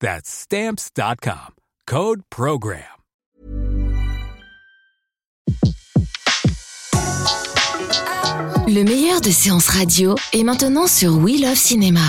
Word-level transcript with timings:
That's 0.00 0.28
Stamps.com. 0.28 1.54
Code 1.86 2.20
Program. 2.28 2.82
Le 8.68 8.82
meilleur 8.82 9.22
de 9.22 9.30
séances 9.30 9.68
radio 9.68 10.16
est 10.34 10.42
maintenant 10.42 10.86
sur 10.86 11.16
We 11.16 11.40
Love 11.40 11.54
Cinéma. 11.54 12.00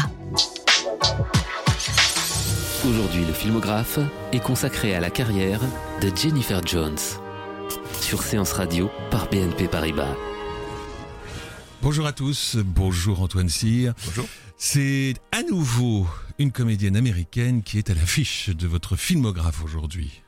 Aujourd'hui, 2.85 3.23
le 3.25 3.31
filmographe 3.31 3.99
est 4.33 4.43
consacré 4.43 4.93
à 4.93 4.99
la 4.99 5.09
carrière 5.09 5.61
de 6.01 6.11
Jennifer 6.13 6.65
Jones. 6.65 6.97
Sur 8.01 8.21
Séance 8.21 8.51
Radio 8.51 8.89
par 9.11 9.29
BNP 9.29 9.69
Paribas. 9.69 10.15
Bonjour 11.81 12.05
à 12.05 12.11
tous, 12.11 12.57
bonjour 12.57 13.21
Antoine 13.21 13.49
Cyr. 13.49 13.93
Bonjour. 14.07 14.25
C'est 14.59 15.13
à 15.31 15.43
nouveau 15.43 16.07
une 16.39 16.51
comédienne 16.51 16.95
américaine 16.95 17.61
qui 17.61 17.77
est 17.77 17.91
à 17.91 17.93
l'affiche 17.93 18.49
de 18.49 18.65
votre 18.65 18.95
filmographe 18.95 19.63
aujourd'hui. 19.63 20.23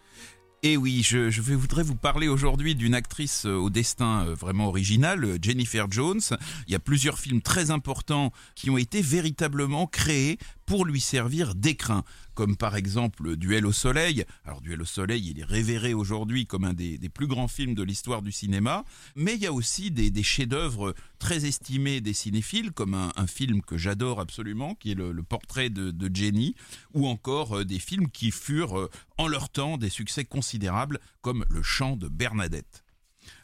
Et 0.61 0.75
oui, 0.75 1.03
je, 1.03 1.41
voudrais 1.41 1.83
vous 1.83 1.95
parler 1.95 2.27
aujourd'hui 2.27 2.75
d'une 2.75 2.93
actrice 2.93 3.45
euh, 3.45 3.55
au 3.55 3.69
destin 3.69 4.25
euh, 4.25 4.35
vraiment 4.35 4.67
original, 4.67 5.23
euh, 5.23 5.37
Jennifer 5.41 5.89
Jones. 5.89 6.19
Il 6.67 6.73
y 6.73 6.75
a 6.75 6.79
plusieurs 6.79 7.17
films 7.17 7.41
très 7.41 7.71
importants 7.71 8.33
qui 8.55 8.69
ont 8.69 8.77
été 8.77 9.01
véritablement 9.01 9.87
créés 9.87 10.37
pour 10.69 10.85
lui 10.85 11.01
servir 11.01 11.55
d'écrin, 11.55 12.03
comme 12.35 12.55
par 12.55 12.75
exemple 12.75 13.35
Duel 13.37 13.65
au 13.65 13.71
soleil. 13.71 14.23
Alors 14.45 14.61
Duel 14.61 14.83
au 14.83 14.85
soleil, 14.85 15.31
il 15.31 15.39
est 15.39 15.43
révéré 15.43 15.95
aujourd'hui 15.95 16.45
comme 16.45 16.63
un 16.63 16.73
des, 16.73 16.99
plus 17.09 17.25
grands 17.25 17.47
films 17.47 17.73
de 17.73 17.81
l'histoire 17.81 18.21
du 18.21 18.31
cinéma, 18.31 18.85
mais 19.15 19.33
il 19.33 19.41
y 19.41 19.47
a 19.47 19.51
aussi 19.51 19.89
des, 19.89 20.21
chefs-d'œuvre 20.21 20.93
très 21.17 21.47
estimés 21.47 22.01
des 22.01 22.13
cinéphiles, 22.13 22.71
comme 22.71 22.93
un, 22.93 23.25
film 23.25 23.63
que 23.63 23.77
j'adore 23.77 24.19
absolument, 24.19 24.75
qui 24.75 24.91
est 24.91 24.95
le, 24.95 25.11
le 25.11 25.23
portrait 25.23 25.71
de, 25.71 25.89
de 25.89 26.15
Jenny, 26.15 26.53
ou 26.93 27.07
encore 27.07 27.57
euh, 27.57 27.65
des 27.65 27.79
films 27.79 28.07
qui 28.07 28.29
furent 28.29 28.77
euh, 28.77 28.91
en 29.17 29.27
leur 29.27 29.49
temps 29.49 29.79
des 29.79 29.89
succès 29.89 30.23
considérables, 30.23 30.99
comme 31.21 31.45
Le 31.49 31.63
chant 31.63 31.95
de 31.95 32.07
Bernadette. 32.07 32.83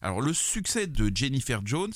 Alors 0.02 0.22
le 0.22 0.34
succès 0.34 0.86
de 0.86 1.12
Jennifer 1.14 1.62
Jones 1.66 1.94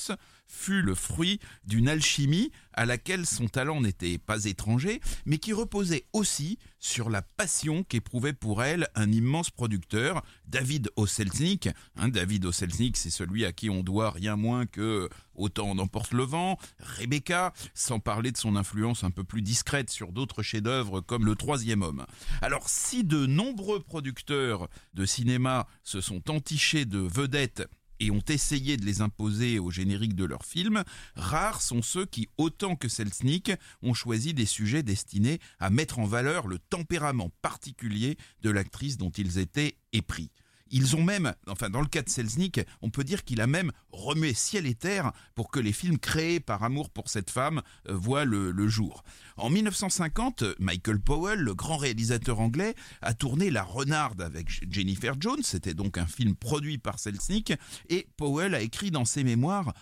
fut 0.50 0.82
le 0.82 0.94
fruit 0.94 1.40
d'une 1.64 1.88
alchimie 1.88 2.50
à 2.72 2.86
laquelle 2.86 3.26
son 3.26 3.48
talent 3.48 3.80
n'était 3.80 4.18
pas 4.18 4.44
étranger, 4.44 5.00
mais 5.26 5.38
qui 5.38 5.52
reposait 5.52 6.06
aussi 6.12 6.58
sur 6.78 7.10
la 7.10 7.22
passion 7.22 7.84
qu'éprouvait 7.84 8.32
pour 8.32 8.62
elle 8.62 8.88
un 8.94 9.10
immense 9.12 9.50
producteur, 9.50 10.22
David 10.46 10.90
Oselznick. 10.96 11.68
Hein, 11.96 12.08
David 12.08 12.44
Oselznick, 12.46 12.96
c'est 12.96 13.10
celui 13.10 13.44
à 13.44 13.52
qui 13.52 13.70
on 13.70 13.82
doit 13.82 14.10
rien 14.10 14.36
moins 14.36 14.66
que 14.66 15.08
Autant 15.40 15.68
on 15.70 15.78
emporte 15.78 16.12
le 16.12 16.22
vent, 16.22 16.58
Rebecca, 16.98 17.54
sans 17.72 17.98
parler 17.98 18.30
de 18.30 18.36
son 18.36 18.56
influence 18.56 19.04
un 19.04 19.10
peu 19.10 19.24
plus 19.24 19.40
discrète 19.40 19.88
sur 19.88 20.12
d'autres 20.12 20.42
chefs-d'œuvre 20.42 21.00
comme 21.00 21.24
Le 21.24 21.34
Troisième 21.34 21.80
Homme. 21.80 22.04
Alors 22.42 22.68
si 22.68 23.04
de 23.04 23.24
nombreux 23.24 23.80
producteurs 23.80 24.68
de 24.92 25.06
cinéma 25.06 25.66
se 25.82 26.02
sont 26.02 26.30
entichés 26.30 26.84
de 26.84 26.98
vedettes 26.98 27.66
et 28.00 28.10
ont 28.10 28.24
essayé 28.28 28.76
de 28.76 28.84
les 28.84 29.02
imposer 29.02 29.58
au 29.58 29.70
générique 29.70 30.14
de 30.14 30.24
leurs 30.24 30.44
films, 30.44 30.82
rares 31.14 31.62
sont 31.62 31.82
ceux 31.82 32.06
qui, 32.06 32.28
autant 32.38 32.74
que 32.74 32.88
Selznick, 32.88 33.52
ont 33.82 33.94
choisi 33.94 34.34
des 34.34 34.46
sujets 34.46 34.82
destinés 34.82 35.38
à 35.58 35.70
mettre 35.70 35.98
en 35.98 36.06
valeur 36.06 36.48
le 36.48 36.58
tempérament 36.58 37.30
particulier 37.42 38.16
de 38.42 38.50
l'actrice 38.50 38.96
dont 38.96 39.10
ils 39.10 39.38
étaient 39.38 39.76
épris. 39.92 40.30
Ils 40.70 40.96
ont 40.96 41.02
même, 41.02 41.34
enfin 41.48 41.70
dans 41.70 41.80
le 41.80 41.86
cas 41.86 42.02
de 42.02 42.08
Selznick, 42.08 42.60
on 42.82 42.90
peut 42.90 43.04
dire 43.04 43.24
qu'il 43.24 43.40
a 43.40 43.46
même 43.46 43.72
remué 43.90 44.34
ciel 44.34 44.66
et 44.66 44.74
terre 44.74 45.12
pour 45.34 45.50
que 45.50 45.60
les 45.60 45.72
films 45.72 45.98
créés 45.98 46.40
par 46.40 46.62
amour 46.62 46.90
pour 46.90 47.08
cette 47.08 47.30
femme 47.30 47.62
euh, 47.88 47.94
voient 47.94 48.24
le, 48.24 48.50
le 48.50 48.68
jour. 48.68 49.02
En 49.36 49.50
1950, 49.50 50.44
Michael 50.58 51.00
Powell, 51.00 51.40
le 51.40 51.54
grand 51.54 51.76
réalisateur 51.76 52.40
anglais, 52.40 52.74
a 53.02 53.14
tourné 53.14 53.50
La 53.50 53.62
Renarde 53.62 54.22
avec 54.22 54.48
Jennifer 54.70 55.14
Jones, 55.18 55.42
c'était 55.42 55.74
donc 55.74 55.98
un 55.98 56.06
film 56.06 56.34
produit 56.34 56.78
par 56.78 56.98
Selznick, 56.98 57.52
et 57.88 58.06
Powell 58.16 58.54
a 58.54 58.60
écrit 58.60 58.90
dans 58.90 59.04
ses 59.04 59.24
mémoires 59.24 59.72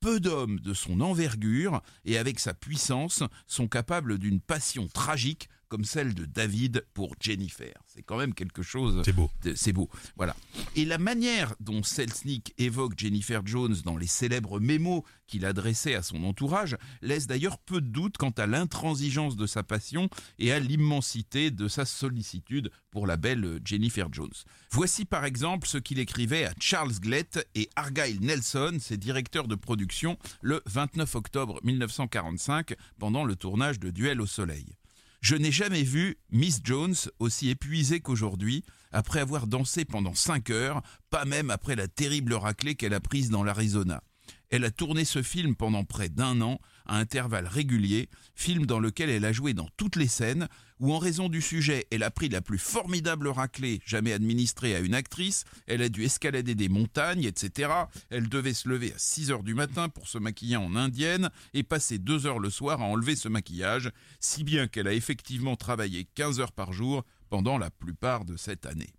peu 0.00 0.20
d'hommes 0.20 0.60
de 0.60 0.74
son 0.74 1.00
envergure 1.00 1.82
et 2.04 2.18
avec 2.18 2.38
sa 2.38 2.54
puissance 2.54 3.22
sont 3.46 3.68
capables 3.68 4.18
d'une 4.18 4.40
passion 4.40 4.88
tragique 4.88 5.48
comme 5.68 5.84
celle 5.84 6.14
de 6.14 6.24
David 6.24 6.84
pour 6.94 7.14
Jennifer. 7.20 7.74
C'est 7.86 8.02
quand 8.02 8.16
même 8.16 8.34
quelque 8.34 8.62
chose. 8.62 9.02
C'est 9.04 9.12
beau. 9.12 9.30
C'est 9.54 9.72
beau. 9.72 9.88
Voilà. 10.16 10.34
Et 10.76 10.84
la 10.84 10.98
manière 10.98 11.54
dont 11.60 11.82
Selznick 11.82 12.54
évoque 12.58 12.98
Jennifer 12.98 13.42
Jones 13.44 13.76
dans 13.84 13.96
les 13.96 14.06
célèbres 14.06 14.60
mémos 14.60 15.02
qu'il 15.26 15.44
adressait 15.44 15.94
à 15.94 16.02
son 16.02 16.24
entourage 16.24 16.76
laisse 17.02 17.26
d'ailleurs 17.26 17.58
peu 17.58 17.80
de 17.80 17.88
doute 17.88 18.16
quant 18.16 18.30
à 18.30 18.46
l'intransigeance 18.46 19.36
de 19.36 19.46
sa 19.46 19.62
passion 19.62 20.08
et 20.38 20.52
à 20.52 20.58
l'immensité 20.58 21.50
de 21.50 21.68
sa 21.68 21.84
sollicitude 21.84 22.70
pour 22.90 23.06
la 23.06 23.16
belle 23.16 23.60
Jennifer 23.64 24.08
Jones. 24.10 24.32
Voici 24.70 25.04
par 25.04 25.24
exemple 25.24 25.68
ce 25.68 25.78
qu'il 25.78 25.98
écrivait 25.98 26.46
à 26.46 26.54
Charles 26.58 26.98
Glett 26.98 27.46
et 27.54 27.68
Argyle 27.76 28.20
Nelson, 28.20 28.78
ses 28.80 28.96
directeurs 28.96 29.48
de 29.48 29.54
production, 29.54 30.18
le 30.40 30.62
29 30.66 31.14
octobre 31.14 31.60
1945 31.62 32.74
pendant 32.98 33.24
le 33.24 33.36
tournage 33.36 33.78
de 33.78 33.90
Duel 33.90 34.20
au 34.20 34.26
Soleil. 34.26 34.77
Je 35.20 35.34
n'ai 35.34 35.50
jamais 35.50 35.82
vu 35.82 36.16
Miss 36.30 36.60
Jones 36.62 36.94
aussi 37.18 37.50
épuisée 37.50 38.00
qu'aujourd'hui, 38.00 38.64
après 38.92 39.20
avoir 39.20 39.46
dansé 39.46 39.84
pendant 39.84 40.14
5 40.14 40.50
heures, 40.50 40.82
pas 41.10 41.24
même 41.24 41.50
après 41.50 41.76
la 41.76 41.88
terrible 41.88 42.34
raclée 42.34 42.76
qu'elle 42.76 42.94
a 42.94 43.00
prise 43.00 43.28
dans 43.28 43.42
l'Arizona. 43.42 44.02
Elle 44.50 44.64
a 44.64 44.70
tourné 44.70 45.04
ce 45.04 45.22
film 45.22 45.56
pendant 45.56 45.84
près 45.84 46.08
d'un 46.08 46.40
an, 46.40 46.60
à 46.86 46.96
intervalles 46.98 47.48
réguliers, 47.48 48.08
film 48.34 48.64
dans 48.64 48.78
lequel 48.78 49.10
elle 49.10 49.24
a 49.24 49.32
joué 49.32 49.54
dans 49.54 49.68
toutes 49.76 49.96
les 49.96 50.06
scènes, 50.06 50.48
où 50.80 50.92
en 50.92 50.98
raison 50.98 51.28
du 51.28 51.42
sujet, 51.42 51.86
elle 51.90 52.02
a 52.02 52.10
pris 52.10 52.28
la 52.28 52.40
plus 52.40 52.58
formidable 52.58 53.28
raclée 53.28 53.80
jamais 53.84 54.12
administrée 54.12 54.74
à 54.74 54.80
une 54.80 54.94
actrice, 54.94 55.44
elle 55.66 55.82
a 55.82 55.88
dû 55.88 56.04
escalader 56.04 56.54
des 56.54 56.68
montagnes, 56.68 57.24
etc. 57.24 57.70
Elle 58.10 58.28
devait 58.28 58.54
se 58.54 58.68
lever 58.68 58.92
à 58.92 58.98
6 58.98 59.30
heures 59.30 59.42
du 59.42 59.54
matin 59.54 59.88
pour 59.88 60.08
se 60.08 60.18
maquiller 60.18 60.56
en 60.56 60.76
indienne 60.76 61.30
et 61.54 61.62
passer 61.62 61.98
2 61.98 62.26
heures 62.26 62.38
le 62.38 62.50
soir 62.50 62.80
à 62.80 62.84
enlever 62.84 63.16
ce 63.16 63.28
maquillage, 63.28 63.90
si 64.20 64.44
bien 64.44 64.68
qu'elle 64.68 64.88
a 64.88 64.92
effectivement 64.92 65.56
travaillé 65.56 66.06
15 66.14 66.40
heures 66.40 66.52
par 66.52 66.72
jour 66.72 67.04
pendant 67.28 67.58
la 67.58 67.70
plupart 67.70 68.24
de 68.24 68.36
cette 68.36 68.66
année. 68.66 68.92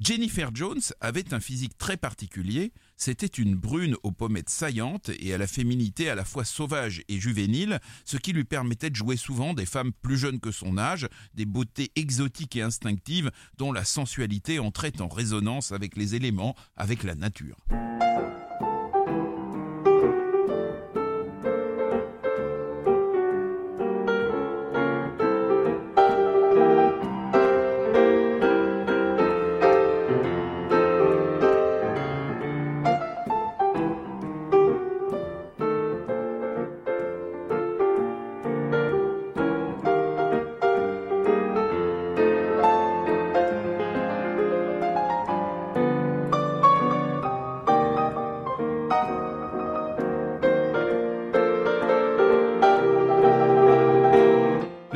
Jennifer 0.00 0.50
Jones 0.52 0.80
avait 1.00 1.32
un 1.32 1.38
physique 1.38 1.78
très 1.78 1.96
particulier, 1.96 2.72
c'était 3.02 3.26
une 3.26 3.56
brune 3.56 3.96
aux 4.04 4.12
pommettes 4.12 4.48
saillantes 4.48 5.10
et 5.18 5.34
à 5.34 5.38
la 5.38 5.48
féminité 5.48 6.08
à 6.08 6.14
la 6.14 6.24
fois 6.24 6.44
sauvage 6.44 7.02
et 7.08 7.18
juvénile, 7.18 7.80
ce 8.04 8.16
qui 8.16 8.32
lui 8.32 8.44
permettait 8.44 8.90
de 8.90 8.94
jouer 8.94 9.16
souvent 9.16 9.54
des 9.54 9.66
femmes 9.66 9.90
plus 9.90 10.16
jeunes 10.16 10.38
que 10.38 10.52
son 10.52 10.78
âge, 10.78 11.08
des 11.34 11.44
beautés 11.44 11.90
exotiques 11.96 12.54
et 12.54 12.62
instinctives 12.62 13.32
dont 13.58 13.72
la 13.72 13.84
sensualité 13.84 14.60
entrait 14.60 15.00
en 15.00 15.08
résonance 15.08 15.72
avec 15.72 15.96
les 15.96 16.14
éléments, 16.14 16.54
avec 16.76 17.02
la 17.02 17.16
nature. 17.16 17.56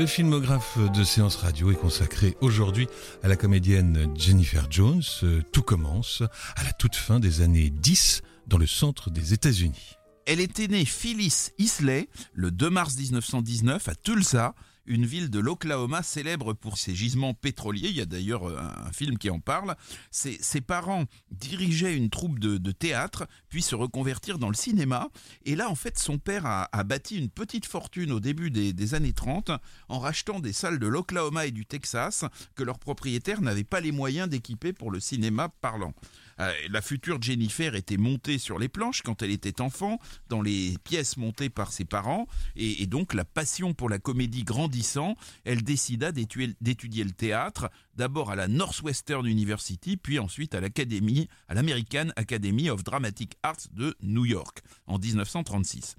Le 0.06 0.12
filmographe 0.12 0.78
de 0.94 1.02
séance 1.02 1.34
radio 1.34 1.72
est 1.72 1.74
consacré 1.74 2.36
aujourd'hui 2.40 2.86
à 3.24 3.28
la 3.28 3.34
comédienne 3.34 4.08
Jennifer 4.16 4.68
Jones. 4.70 5.02
Tout 5.50 5.62
commence 5.62 6.22
à 6.54 6.62
la 6.62 6.72
toute 6.72 6.94
fin 6.94 7.18
des 7.18 7.40
années 7.40 7.70
10 7.70 8.22
dans 8.46 8.56
le 8.56 8.68
centre 8.68 9.10
des 9.10 9.32
États-Unis. 9.32 9.96
Elle 10.24 10.38
était 10.38 10.68
née 10.68 10.84
Phyllis 10.84 11.48
Isley 11.58 12.08
le 12.34 12.52
2 12.52 12.70
mars 12.70 12.96
1919 12.96 13.88
à 13.88 13.96
Tulsa 13.96 14.54
une 14.86 15.06
ville 15.06 15.30
de 15.30 15.38
l'Oklahoma 15.38 16.02
célèbre 16.02 16.52
pour 16.52 16.78
ses 16.78 16.94
gisements 16.94 17.34
pétroliers. 17.34 17.88
Il 17.88 17.96
y 17.96 18.00
a 18.00 18.06
d'ailleurs 18.06 18.48
euh, 18.48 18.58
un, 18.58 18.92
film 18.92 19.18
qui 19.18 19.30
en 19.30 19.40
parle. 19.40 19.76
Ses, 20.10 20.60
parents 20.60 21.04
dirigeaient 21.30 21.96
une 21.96 22.10
troupe 22.10 22.38
de, 22.38 22.72
théâtre, 22.72 23.26
puis 23.48 23.62
se 23.62 23.74
reconvertirent 23.74 24.38
dans 24.38 24.48
le 24.48 24.54
cinéma. 24.54 25.08
Et 25.44 25.54
là, 25.54 25.68
en 25.68 25.74
fait, 25.74 25.98
son 25.98 26.18
père 26.18 26.46
a, 26.46 26.84
bâti 26.84 27.16
une 27.16 27.30
petite 27.30 27.66
fortune 27.66 28.12
au 28.12 28.20
début 28.20 28.50
des, 28.50 28.72
des 28.72 28.94
années 28.94 29.12
30 29.12 29.50
en 29.88 29.98
rachetant 29.98 30.40
des 30.40 30.52
salles 30.52 30.78
de 30.78 30.86
l'Oklahoma 30.86 31.46
et 31.46 31.50
du 31.50 31.66
Texas 31.66 32.24
que 32.54 32.62
leurs 32.62 32.78
propriétaires 32.78 33.40
n'avaient 33.40 33.64
pas 33.64 33.80
les 33.80 33.92
moyens 33.92 34.28
d'équiper 34.28 34.72
pour 34.72 34.90
le 34.90 35.00
cinéma 35.00 35.48
parlant. 35.60 35.94
Euh, 36.40 36.52
la 36.70 36.82
future 36.82 37.20
Jennifer 37.20 37.74
était 37.74 37.96
montée 37.96 38.38
sur 38.38 38.58
les 38.58 38.68
planches 38.68 39.02
quand 39.02 39.22
elle 39.22 39.30
était 39.30 39.60
enfant, 39.60 39.98
dans 40.28 40.42
les 40.42 40.76
pièces 40.84 41.16
montées 41.16 41.50
par 41.50 41.72
ses 41.72 41.84
parents, 41.84 42.26
et, 42.56 42.86
donc 42.86 43.14
la 43.14 43.24
passion 43.24 43.74
pour 43.74 43.88
la 43.88 43.98
comédie 43.98 44.44
grandissant, 44.44 45.16
elle 45.44 45.62
décida 45.62 46.12
d'étudier 46.12 47.04
le 47.04 47.10
théâtre, 47.10 47.70
d'abord 47.94 48.30
à 48.30 48.36
la 48.36 48.48
Northwestern 48.48 49.26
University, 49.26 49.96
puis 49.96 50.18
ensuite 50.18 50.54
à 50.54 50.60
l'Académie, 50.60 51.28
à 51.48 51.54
l'American 51.54 52.08
Academy 52.16 52.70
of 52.70 52.84
Dramatic 52.84 53.36
Arts 53.42 53.68
de 53.72 53.96
New 54.02 54.24
York 54.24 54.60
en 54.86 54.98
1936. 54.98 55.96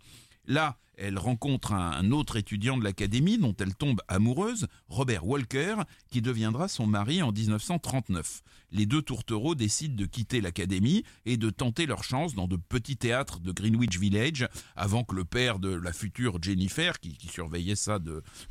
Là, 0.48 0.78
elle 0.98 1.20
rencontre 1.20 1.74
un, 1.74 2.12
autre 2.12 2.38
étudiant 2.38 2.76
de 2.76 2.84
l'académie 2.84 3.38
dont 3.38 3.56
elle 3.60 3.76
tombe 3.76 4.02
amoureuse, 4.08 4.68
Robert 4.90 5.28
Walker, 5.28 5.76
qui 6.10 6.22
deviendra 6.22 6.68
son 6.68 6.88
mari 6.88 7.22
en 7.22 7.32
1939. 7.32 8.42
Les 8.72 8.86
deux 8.86 9.02
tourtereaux 9.02 9.54
décident 9.54 9.96
de 9.96 10.06
quitter 10.06 10.42
l'académie 10.42 11.04
et 11.26 11.38
de 11.38 11.50
tenter 11.50 11.86
leur 11.86 12.04
chance 12.04 12.34
dans 12.34 12.48
de 12.48 12.56
petits 12.56 12.98
théâtres 12.98 13.40
de 13.40 13.52
Greenwich 13.52 14.00
Village, 14.00 14.48
avant 14.76 15.04
que 15.04 15.16
le 15.16 15.24
père 15.24 15.60
de 15.60 15.70
la 15.70 15.94
future 15.94 16.42
Jennifer, 16.42 17.00
qui, 17.00 17.16
surveillait 17.32 17.76
ça 17.76 18.00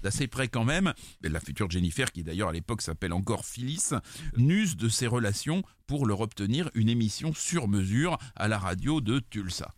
d'assez 0.02 0.28
près 0.28 0.48
quand 0.48 0.64
même, 0.64 0.94
la 1.22 1.40
future 1.40 1.70
Jennifer, 1.70 2.12
qui 2.12 2.22
d'ailleurs 2.22 2.50
à 2.50 2.52
l'époque 2.52 2.82
s'appelle 2.82 3.12
encore 3.12 3.44
Phyllis, 3.44 3.90
n'use 4.36 4.76
de 4.76 4.88
ses 4.88 5.08
relations 5.08 5.62
pour 5.86 6.06
leur 6.06 6.20
obtenir 6.20 6.70
une 6.74 6.88
émission 6.88 7.34
sur 7.34 7.66
mesure 7.66 8.18
à 8.36 8.48
la 8.48 8.58
radio 8.58 9.00
de 9.00 9.18
Tulsa. 9.18 9.74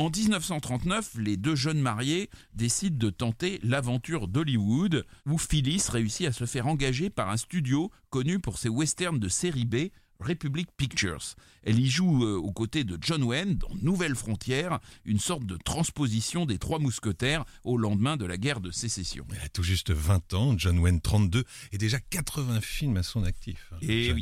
En 0.00 0.10
1939, 0.10 1.16
les 1.18 1.36
deux 1.36 1.56
jeunes 1.56 1.80
mariés 1.80 2.30
décident 2.54 2.96
de 2.96 3.10
tenter 3.10 3.58
l'aventure 3.64 4.28
d'Hollywood, 4.28 5.04
où 5.26 5.38
Phyllis 5.38 5.82
réussit 5.90 6.28
à 6.28 6.32
se 6.32 6.46
faire 6.46 6.68
engager 6.68 7.10
par 7.10 7.30
un 7.30 7.36
studio 7.36 7.90
connu 8.08 8.38
pour 8.38 8.58
ses 8.58 8.68
westerns 8.68 9.18
de 9.18 9.28
série 9.28 9.64
B, 9.64 9.88
Republic 10.20 10.68
Pictures. 10.76 11.34
Elle 11.64 11.80
y 11.80 11.88
joue 11.88 12.24
euh, 12.24 12.36
aux 12.36 12.52
côtés 12.52 12.84
de 12.84 12.96
John 13.00 13.24
Wayne 13.24 13.56
dans 13.56 13.74
Nouvelle 13.82 14.14
Frontière, 14.14 14.78
une 15.04 15.18
sorte 15.18 15.44
de 15.46 15.56
transposition 15.56 16.46
des 16.46 16.58
Trois 16.58 16.78
Mousquetaires 16.78 17.44
au 17.64 17.76
lendemain 17.76 18.16
de 18.16 18.24
la 18.24 18.36
guerre 18.36 18.60
de 18.60 18.70
sécession. 18.70 19.26
Elle 19.34 19.44
a 19.44 19.48
tout 19.48 19.64
juste 19.64 19.90
20 19.90 20.34
ans, 20.34 20.56
John 20.56 20.78
Wayne 20.78 21.00
32, 21.00 21.42
et 21.72 21.78
déjà 21.78 21.98
80 21.98 22.60
films 22.60 22.98
à 22.98 23.02
son 23.02 23.24
actif. 23.24 23.72
Hein, 23.72 23.78
et 23.82 24.14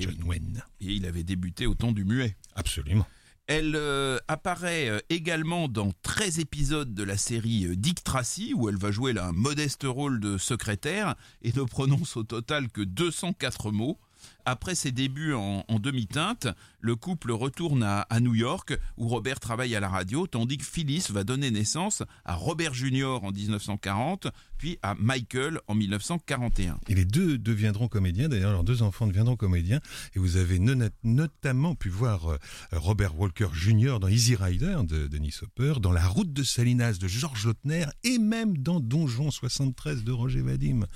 John 0.00 0.22
Wayne. 0.24 0.62
Et 0.82 0.92
il 0.92 1.06
avait 1.06 1.24
débuté 1.24 1.66
au 1.66 1.74
temps 1.74 1.92
du 1.92 2.04
muet. 2.04 2.36
Absolument. 2.54 3.06
Elle 3.46 3.76
euh, 3.76 4.16
apparaît 4.26 4.88
euh, 4.88 5.00
également 5.10 5.68
dans 5.68 5.90
13 6.02 6.38
épisodes 6.38 6.94
de 6.94 7.02
la 7.02 7.18
série 7.18 7.66
euh, 7.66 7.76
Dick 7.76 8.02
Tracy, 8.02 8.54
où 8.54 8.70
elle 8.70 8.78
va 8.78 8.90
jouer 8.90 9.18
un 9.18 9.32
modeste 9.32 9.84
rôle 9.84 10.18
de 10.18 10.38
secrétaire 10.38 11.14
et 11.42 11.52
ne 11.52 11.62
prononce 11.64 12.16
au 12.16 12.22
total 12.22 12.70
que 12.70 12.80
204 12.80 13.70
mots. 13.70 13.98
Après 14.46 14.74
ses 14.74 14.92
débuts 14.92 15.32
en, 15.32 15.64
demi-teinte, 15.78 16.48
le 16.80 16.96
couple 16.96 17.32
retourne 17.32 17.82
à, 17.82 18.06
New 18.20 18.34
York 18.34 18.78
où 18.96 19.08
Robert 19.08 19.40
travaille 19.40 19.74
à 19.74 19.80
la 19.80 19.88
radio, 19.88 20.26
tandis 20.26 20.58
que 20.58 20.64
Phyllis 20.64 21.06
va 21.10 21.24
donner 21.24 21.50
naissance 21.50 22.02
à 22.24 22.34
Robert 22.34 22.74
Jr. 22.74 23.20
en 23.22 23.32
1940, 23.32 24.28
puis 24.58 24.78
à 24.82 24.94
Michael 24.94 25.60
en 25.66 25.74
1941. 25.74 26.78
Et 26.88 26.94
les 26.94 27.04
deux 27.06 27.38
deviendront 27.38 27.88
comédiens, 27.88 28.28
d'ailleurs 28.28 28.52
leurs 28.52 28.64
deux 28.64 28.82
enfants 28.82 29.06
deviendront 29.06 29.36
comédiens, 29.36 29.80
et 30.14 30.18
vous 30.18 30.36
avez 30.36 30.58
notamment 31.02 31.74
pu 31.74 31.88
voir 31.88 32.28
euh, 32.28 32.38
Robert 32.72 33.18
Walker 33.18 33.48
Jr. 33.52 33.98
dans 33.98 34.08
Easy 34.08 34.36
Rider 34.36 34.76
de 34.84 35.06
Denis 35.06 35.34
Hopper, 35.42 35.80
dans 35.80 35.92
La 35.92 36.06
route 36.06 36.32
de 36.32 36.42
Salinas 36.42 36.98
de 37.00 37.08
Georges 37.08 37.46
Lautner, 37.46 37.86
et 38.04 38.18
même 38.18 38.58
dans 38.58 38.80
Donjon 38.80 39.30
73 39.30 40.04
de 40.04 40.12
Roger 40.12 40.42
Vadim. 40.42 40.86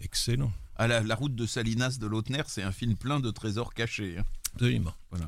Excellent. 0.00 0.52
À 0.78 0.86
la, 0.86 1.14
route 1.14 1.34
de 1.34 1.46
Salinas 1.46 1.96
de 1.98 2.06
Lautner, 2.06 2.42
c'est 2.46 2.62
un 2.62 2.72
film 2.72 2.96
plein 2.96 3.20
de 3.20 3.30
trésors 3.30 3.72
cachés. 3.72 4.18
Hein. 4.18 4.24
Absolument. 4.54 4.94
Voilà. 5.10 5.26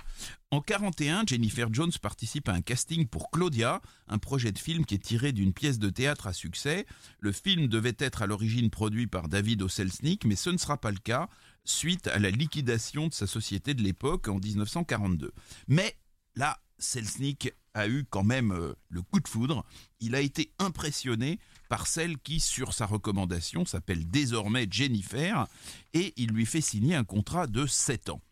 En 0.50 0.60
41, 0.60 1.24
Jennifer 1.26 1.68
Jones 1.72 1.92
participe 2.00 2.48
à 2.48 2.52
un 2.52 2.62
casting 2.62 3.06
pour 3.06 3.30
Claudia, 3.30 3.82
un 4.08 4.18
projet 4.18 4.52
de 4.52 4.58
film 4.58 4.86
qui 4.86 4.94
est 4.94 5.02
tiré 5.02 5.32
d'une 5.32 5.52
pièce 5.52 5.78
de 5.78 5.90
théâtre 5.90 6.26
à 6.26 6.32
succès. 6.32 6.86
Le 7.20 7.32
film 7.32 7.66
devait 7.66 7.96
être 7.98 8.22
à 8.22 8.26
l'origine 8.26 8.70
produit 8.70 9.06
par 9.06 9.28
David 9.28 9.62
Oselznick, 9.62 10.24
mais 10.24 10.36
ce 10.36 10.50
ne 10.50 10.56
sera 10.56 10.78
pas 10.78 10.90
le 10.90 10.98
cas 10.98 11.28
suite 11.64 12.08
à 12.08 12.18
la 12.18 12.30
liquidation 12.30 13.08
de 13.08 13.12
sa 13.12 13.26
société 13.26 13.74
de 13.74 13.82
l'époque 13.82 14.28
en 14.28 14.38
1942. 14.38 15.32
Mais 15.68 15.96
là, 16.34 16.58
Selznick 16.78 17.52
a 17.74 17.88
eu 17.88 18.04
quand 18.08 18.24
même 18.24 18.52
euh, 18.52 18.74
le 18.88 19.02
coup 19.02 19.20
de 19.20 19.28
foudre. 19.28 19.64
Il 20.00 20.14
a 20.14 20.20
été 20.20 20.52
impressionné 20.58 21.38
par 21.68 21.86
celle 21.86 22.18
qui, 22.18 22.40
sur 22.40 22.72
sa 22.72 22.86
recommandation, 22.86 23.64
s'appelle 23.64 24.08
désormais 24.08 24.66
Jennifer, 24.70 25.46
et 25.94 26.14
il 26.16 26.30
lui 26.30 26.46
fait 26.46 26.60
signer 26.60 26.94
un 26.94 27.04
contrat 27.04 27.46
de 27.46 27.66
7 27.66 28.10
ans. 28.10 28.22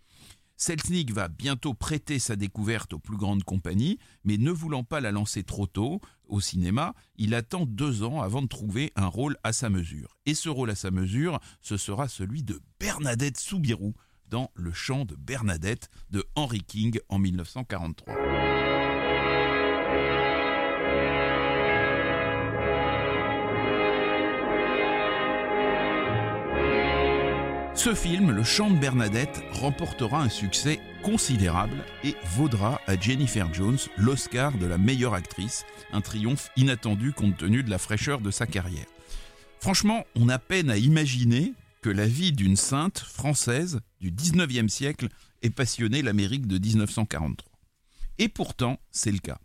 Selznick 0.59 1.12
va 1.12 1.29
bientôt 1.29 1.75
prêter 1.75 2.19
sa 2.19 2.35
découverte 2.35 2.94
aux 2.94 2.99
plus 2.99 3.19
grandes 3.19 3.44
compagnies, 3.44 3.99
mais 4.25 4.38
ne 4.38 4.50
voulant 4.50 4.85
pas 4.85 5.00
la 5.00 5.12
lancer 5.12 5.43
trop 5.43 5.67
tôt 5.67 6.00
au 6.29 6.41
cinéma, 6.41 6.94
il 7.17 7.35
attend 7.35 7.67
deux 7.67 8.03
ans 8.03 8.23
avant 8.23 8.43
de 8.43 8.49
trouver 8.49 8.91
un 8.97 9.06
rôle 9.06 9.37
à 9.44 9.53
sa 9.53 9.69
mesure. 9.69 10.17
Et 10.25 10.35
ce 10.35 10.49
rôle 10.49 10.71
à 10.71 10.75
sa 10.75 10.91
mesure, 10.91 11.41
ce 11.61 11.77
sera 11.77 12.09
celui 12.09 12.43
de 12.43 12.61
Bernadette 12.81 13.39
Soubirou 13.39 13.94
dans 14.29 14.50
Le 14.55 14.73
chant 14.73 15.05
de 15.05 15.15
Bernadette 15.15 15.89
de 16.11 16.25
Henry 16.35 16.62
King 16.62 16.99
en 17.09 17.19
1943. 17.19 18.56
Ce 27.77 27.95
film, 27.95 28.31
Le 28.31 28.43
chant 28.43 28.71
de 28.71 28.79
Bernadette, 28.79 29.43
remportera 29.53 30.23
un 30.23 30.31
succès 30.31 30.81
considérable 31.03 31.85
et 32.05 32.17
vaudra 32.35 32.81
à 32.87 32.99
Jennifer 32.99 33.53
Jones 33.53 33.79
l'Oscar 33.99 34.56
de 34.56 34.65
la 34.65 34.79
meilleure 34.79 35.13
actrice, 35.13 35.67
un 35.93 36.01
triomphe 36.01 36.51
inattendu 36.56 37.13
compte 37.13 37.37
tenu 37.37 37.63
de 37.63 37.69
la 37.69 37.77
fraîcheur 37.77 38.23
de 38.23 38.31
sa 38.31 38.47
carrière. 38.47 38.87
Franchement, 39.61 40.05
on 40.17 40.31
a 40.31 40.39
peine 40.39 40.71
à 40.71 40.79
imaginer 40.79 41.53
que 41.83 41.91
la 41.91 42.06
vie 42.06 42.33
d'une 42.33 42.56
sainte 42.56 42.99
française 42.99 43.81
du 44.01 44.11
19e 44.11 44.69
siècle 44.69 45.09
ait 45.43 45.51
passionné 45.51 46.01
l'Amérique 46.01 46.47
de 46.47 46.59
1943. 46.59 47.53
Et 48.19 48.29
pourtant, 48.29 48.81
c'est 48.91 49.13
le 49.13 49.19
cas. 49.19 49.39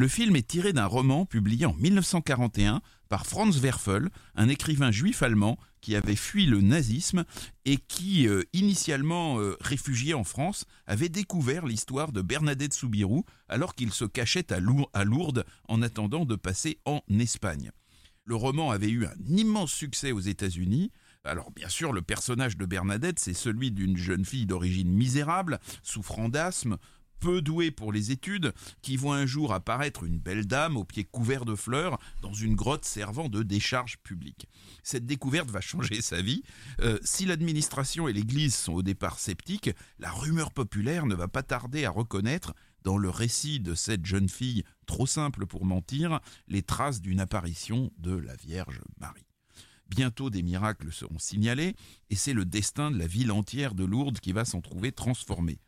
Le 0.00 0.08
film 0.08 0.34
est 0.34 0.48
tiré 0.48 0.72
d'un 0.72 0.86
roman 0.86 1.26
publié 1.26 1.66
en 1.66 1.74
1941 1.74 2.80
par 3.10 3.26
Franz 3.26 3.60
Werfel, 3.60 4.08
un 4.34 4.48
écrivain 4.48 4.90
juif 4.90 5.22
allemand 5.22 5.58
qui 5.82 5.94
avait 5.94 6.16
fui 6.16 6.46
le 6.46 6.62
nazisme 6.62 7.26
et 7.66 7.76
qui, 7.76 8.26
euh, 8.26 8.42
initialement 8.54 9.38
euh, 9.38 9.58
réfugié 9.60 10.14
en 10.14 10.24
France, 10.24 10.64
avait 10.86 11.10
découvert 11.10 11.66
l'histoire 11.66 12.12
de 12.12 12.22
Bernadette 12.22 12.72
Soubirou 12.72 13.26
alors 13.46 13.74
qu'il 13.74 13.92
se 13.92 14.06
cachait 14.06 14.50
à, 14.54 15.04
Lourdes 15.04 15.44
en 15.68 15.82
attendant 15.82 16.24
de 16.24 16.34
passer 16.34 16.78
en 16.86 17.02
Espagne. 17.18 17.70
Le 18.24 18.36
roman 18.36 18.70
avait 18.70 18.88
eu 18.88 19.04
un 19.04 19.14
immense 19.28 19.72
succès 19.72 20.12
aux 20.12 20.20
États-Unis. 20.20 20.92
Alors 21.24 21.50
bien 21.50 21.68
sûr, 21.68 21.92
le 21.92 22.00
personnage 22.00 22.56
de 22.56 22.64
Bernadette, 22.64 23.18
c'est 23.18 23.34
celui 23.34 23.70
d'une 23.70 23.98
jeune 23.98 24.24
fille 24.24 24.46
d'origine 24.46 24.90
misérable, 24.90 25.58
souffrant 25.82 26.30
d'asthme, 26.30 26.78
peu 27.20 27.42
douée 27.42 27.70
pour 27.70 27.92
les 27.92 28.10
études, 28.10 28.52
qui 28.82 28.96
voit 28.96 29.16
un 29.16 29.26
jour 29.26 29.52
apparaître 29.52 30.04
une 30.04 30.18
belle 30.18 30.46
dame 30.46 30.76
aux 30.76 30.84
pieds 30.84 31.04
couverts 31.04 31.44
de 31.44 31.54
fleurs 31.54 31.98
dans 32.22 32.32
une 32.32 32.56
grotte 32.56 32.84
servant 32.84 33.28
de 33.28 33.42
décharge 33.42 33.98
publique. 33.98 34.48
Cette 34.82 35.06
découverte 35.06 35.50
va 35.50 35.60
changer 35.60 36.00
sa 36.00 36.22
vie. 36.22 36.42
Euh, 36.80 36.98
si 37.02 37.26
l'administration 37.26 38.08
et 38.08 38.12
l'Église 38.12 38.54
sont 38.54 38.72
au 38.72 38.82
départ 38.82 39.18
sceptiques, 39.18 39.70
la 39.98 40.10
rumeur 40.10 40.50
populaire 40.50 41.06
ne 41.06 41.14
va 41.14 41.28
pas 41.28 41.42
tarder 41.42 41.84
à 41.84 41.90
reconnaître 41.90 42.54
dans 42.82 42.96
le 42.96 43.10
récit 43.10 43.60
de 43.60 43.74
cette 43.74 44.06
jeune 44.06 44.28
fille 44.28 44.64
trop 44.86 45.06
simple 45.06 45.46
pour 45.46 45.64
mentir 45.64 46.20
les 46.48 46.62
traces 46.62 47.00
d'une 47.00 47.20
apparition 47.20 47.92
de 47.98 48.16
la 48.16 48.34
Vierge 48.36 48.80
Marie. 48.98 49.26
Bientôt 49.88 50.30
des 50.30 50.42
miracles 50.42 50.92
seront 50.92 51.18
signalés 51.18 51.74
et 52.10 52.16
c'est 52.16 52.32
le 52.32 52.44
destin 52.44 52.90
de 52.90 52.98
la 52.98 53.08
ville 53.08 53.32
entière 53.32 53.74
de 53.74 53.84
Lourdes 53.84 54.20
qui 54.20 54.32
va 54.32 54.44
s'en 54.44 54.60
trouver 54.60 54.92
transformé. 54.92 55.58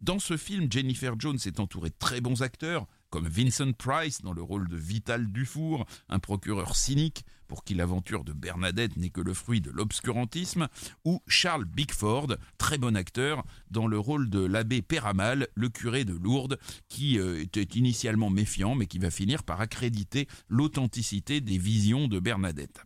Dans 0.00 0.18
ce 0.18 0.38
film, 0.38 0.66
Jennifer 0.72 1.14
Jones 1.18 1.38
est 1.44 1.60
entourée 1.60 1.90
de 1.90 1.94
très 1.98 2.22
bons 2.22 2.40
acteurs, 2.40 2.86
comme 3.10 3.28
Vincent 3.28 3.72
Price 3.72 4.22
dans 4.22 4.32
le 4.32 4.40
rôle 4.40 4.66
de 4.66 4.76
Vital 4.76 5.30
Dufour, 5.30 5.84
un 6.08 6.18
procureur 6.18 6.74
cynique, 6.74 7.26
pour 7.48 7.64
qui 7.64 7.74
l'aventure 7.74 8.24
de 8.24 8.32
Bernadette 8.32 8.96
n'est 8.96 9.10
que 9.10 9.20
le 9.20 9.34
fruit 9.34 9.60
de 9.60 9.70
l'obscurantisme, 9.70 10.68
ou 11.04 11.20
Charles 11.26 11.66
Bickford, 11.66 12.36
très 12.56 12.78
bon 12.78 12.96
acteur, 12.96 13.44
dans 13.70 13.86
le 13.86 13.98
rôle 13.98 14.30
de 14.30 14.40
l'abbé 14.40 14.80
Péramal, 14.80 15.48
le 15.54 15.68
curé 15.68 16.06
de 16.06 16.14
Lourdes, 16.14 16.58
qui 16.88 17.18
euh, 17.18 17.42
était 17.42 17.76
initialement 17.78 18.30
méfiant, 18.30 18.76
mais 18.76 18.86
qui 18.86 18.98
va 18.98 19.10
finir 19.10 19.42
par 19.42 19.60
accréditer 19.60 20.28
l'authenticité 20.48 21.42
des 21.42 21.58
visions 21.58 22.08
de 22.08 22.20
Bernadette. 22.20 22.84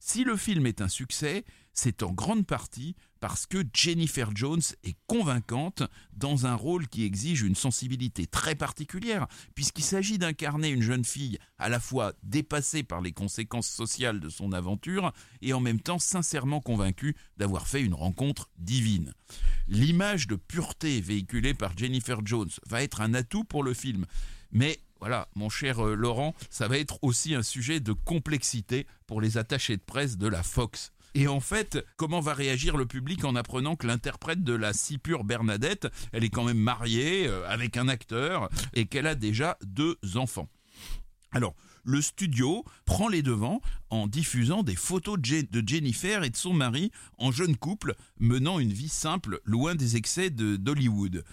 Si 0.00 0.24
le 0.24 0.34
film 0.36 0.66
est 0.66 0.80
un 0.80 0.88
succès, 0.88 1.44
c'est 1.80 2.02
en 2.02 2.12
grande 2.12 2.46
partie 2.46 2.94
parce 3.20 3.46
que 3.46 3.64
Jennifer 3.72 4.30
Jones 4.36 4.60
est 4.84 4.96
convaincante 5.06 5.82
dans 6.12 6.44
un 6.44 6.54
rôle 6.54 6.86
qui 6.88 7.04
exige 7.04 7.40
une 7.40 7.54
sensibilité 7.54 8.26
très 8.26 8.54
particulière, 8.54 9.26
puisqu'il 9.54 9.84
s'agit 9.84 10.18
d'incarner 10.18 10.68
une 10.68 10.82
jeune 10.82 11.06
fille 11.06 11.38
à 11.58 11.70
la 11.70 11.80
fois 11.80 12.12
dépassée 12.22 12.82
par 12.82 13.00
les 13.00 13.12
conséquences 13.12 13.68
sociales 13.68 14.20
de 14.20 14.28
son 14.28 14.52
aventure 14.52 15.12
et 15.40 15.54
en 15.54 15.60
même 15.60 15.80
temps 15.80 15.98
sincèrement 15.98 16.60
convaincue 16.60 17.16
d'avoir 17.38 17.66
fait 17.66 17.82
une 17.82 17.94
rencontre 17.94 18.50
divine. 18.58 19.14
L'image 19.66 20.26
de 20.26 20.36
pureté 20.36 21.00
véhiculée 21.00 21.54
par 21.54 21.76
Jennifer 21.78 22.20
Jones 22.26 22.50
va 22.66 22.82
être 22.82 23.00
un 23.00 23.14
atout 23.14 23.44
pour 23.44 23.62
le 23.62 23.72
film, 23.72 24.04
mais 24.52 24.80
voilà, 25.00 25.28
mon 25.34 25.48
cher 25.48 25.82
euh, 25.82 25.94
Laurent, 25.94 26.34
ça 26.50 26.68
va 26.68 26.76
être 26.76 26.98
aussi 27.00 27.34
un 27.34 27.42
sujet 27.42 27.80
de 27.80 27.92
complexité 27.92 28.86
pour 29.06 29.22
les 29.22 29.38
attachés 29.38 29.78
de 29.78 29.82
presse 29.82 30.18
de 30.18 30.28
la 30.28 30.42
Fox. 30.42 30.92
Et 31.14 31.28
en 31.28 31.40
fait, 31.40 31.84
comment 31.96 32.20
va 32.20 32.34
réagir 32.34 32.76
le 32.76 32.86
public 32.86 33.24
en 33.24 33.34
apprenant 33.34 33.76
que 33.76 33.86
l'interprète 33.86 34.44
de 34.44 34.54
la 34.54 34.72
si 34.72 34.98
pure 34.98 35.24
Bernadette, 35.24 35.88
elle 36.12 36.24
est 36.24 36.30
quand 36.30 36.44
même 36.44 36.58
mariée 36.58 37.26
euh, 37.26 37.48
avec 37.48 37.76
un 37.76 37.88
acteur 37.88 38.48
et 38.74 38.86
qu'elle 38.86 39.06
a 39.06 39.14
déjà 39.14 39.58
deux 39.64 39.96
enfants? 40.14 40.48
Alors, 41.32 41.54
le 41.90 42.00
studio 42.00 42.64
prend 42.84 43.08
les 43.08 43.22
devants 43.22 43.60
en 43.90 44.06
diffusant 44.06 44.62
des 44.62 44.76
photos 44.76 45.18
de 45.18 45.62
Jennifer 45.66 46.22
et 46.22 46.30
de 46.30 46.36
son 46.36 46.54
mari 46.54 46.92
en 47.18 47.32
jeune 47.32 47.56
couple 47.56 47.96
menant 48.20 48.60
une 48.60 48.72
vie 48.72 48.88
simple 48.88 49.40
loin 49.44 49.74
des 49.74 49.96
excès 49.96 50.30
d'Hollywood. 50.30 51.24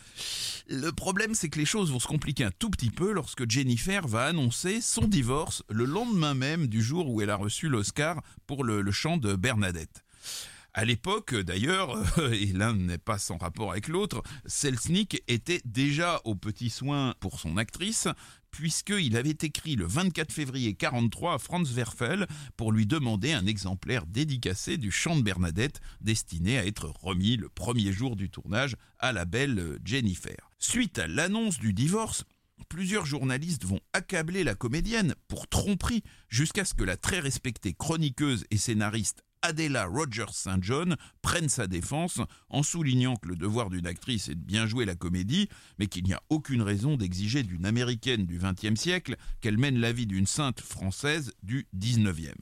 Le 0.67 0.89
problème 0.91 1.35
c'est 1.35 1.49
que 1.49 1.59
les 1.59 1.65
choses 1.65 1.91
vont 1.91 1.99
se 1.99 2.07
compliquer 2.07 2.43
un 2.43 2.51
tout 2.51 2.71
petit 2.71 2.89
peu 2.89 3.11
lorsque 3.11 3.49
Jennifer 3.49 4.07
va 4.07 4.25
annoncer 4.25 4.81
son 4.81 5.07
divorce 5.07 5.63
le 5.69 5.85
lendemain 5.85 6.33
même 6.33 6.65
du 6.65 6.81
jour 6.81 7.09
où 7.09 7.21
elle 7.21 7.29
a 7.29 7.35
reçu 7.35 7.69
l'Oscar 7.69 8.21
pour 8.47 8.63
le, 8.63 8.91
chant 8.91 9.17
de 9.17 9.35
Bernadette. 9.35 10.03
À 10.73 10.85
l'époque, 10.85 11.35
d'ailleurs, 11.35 11.95
et 12.31 12.47
l'un 12.47 12.73
n'est 12.73 12.97
pas 12.97 13.17
sans 13.17 13.37
rapport 13.37 13.71
avec 13.71 13.87
l'autre, 13.87 14.23
Selznick 14.45 15.23
était 15.27 15.61
déjà 15.65 16.21
aux 16.23 16.35
petits 16.35 16.69
soins 16.69 17.13
pour 17.19 17.39
son 17.39 17.57
actrice, 17.57 18.07
puisqu'il 18.57 19.15
avait 19.15 19.37
écrit 19.43 19.75
le 19.75 19.85
24 19.85 20.31
février 20.31 20.73
43 20.73 21.35
à 21.35 21.37
Franz 21.37 21.71
Werfel 21.75 22.25
pour 22.55 22.71
lui 22.71 22.87
demander 22.87 23.31
un 23.31 23.45
exemplaire 23.45 24.07
dédicacé 24.07 24.77
du 24.77 24.89
chant 24.89 25.15
de 25.15 25.21
Bernadette 25.21 25.79
destiné 26.01 26.57
à 26.57 26.65
être 26.65 26.91
remis 26.99 27.37
le 27.37 27.49
premier 27.49 27.93
jour 27.93 28.15
du 28.15 28.31
tournage 28.31 28.75
à 28.97 29.13
la 29.13 29.25
belle 29.25 29.77
Jennifer. 29.85 30.49
Suite 30.57 30.97
à 30.97 31.05
l'annonce 31.05 31.59
du 31.59 31.71
divorce, 31.71 32.23
plusieurs 32.67 33.05
journalistes 33.05 33.63
vont 33.63 33.79
accabler 33.93 34.43
la 34.43 34.55
comédienne 34.55 35.13
pour 35.27 35.47
tromperie 35.47 36.01
jusqu'à 36.27 36.65
ce 36.65 36.73
que 36.73 36.83
la 36.83 36.97
très 36.97 37.19
respectée 37.19 37.73
chroniqueuse 37.73 38.45
et 38.49 38.57
scénariste 38.57 39.23
Adela 39.41 39.85
Rogers 39.85 40.33
St. 40.33 40.61
John 40.61 40.95
prenne 41.21 41.49
sa 41.49 41.67
défense 41.67 42.19
en 42.49 42.63
soulignant 42.63 43.15
que 43.15 43.27
le 43.27 43.35
devoir 43.35 43.69
d'une 43.69 43.87
actrice 43.87 44.29
est 44.29 44.35
de 44.35 44.43
bien 44.43 44.65
jouer 44.65 44.85
la 44.85 44.95
comédie, 44.95 45.49
mais 45.79 45.87
qu'il 45.87 46.03
n'y 46.03 46.13
a 46.13 46.21
aucune 46.29 46.61
raison 46.61 46.97
d'exiger 46.97 47.43
d'une 47.43 47.65
américaine 47.65 48.25
du 48.25 48.39
XXe 48.39 48.79
siècle 48.79 49.15
qu'elle 49.41 49.57
mène 49.57 49.79
la 49.79 49.91
vie 49.91 50.07
d'une 50.07 50.27
sainte 50.27 50.61
française 50.61 51.33
du 51.43 51.67
XIXe. 51.75 52.33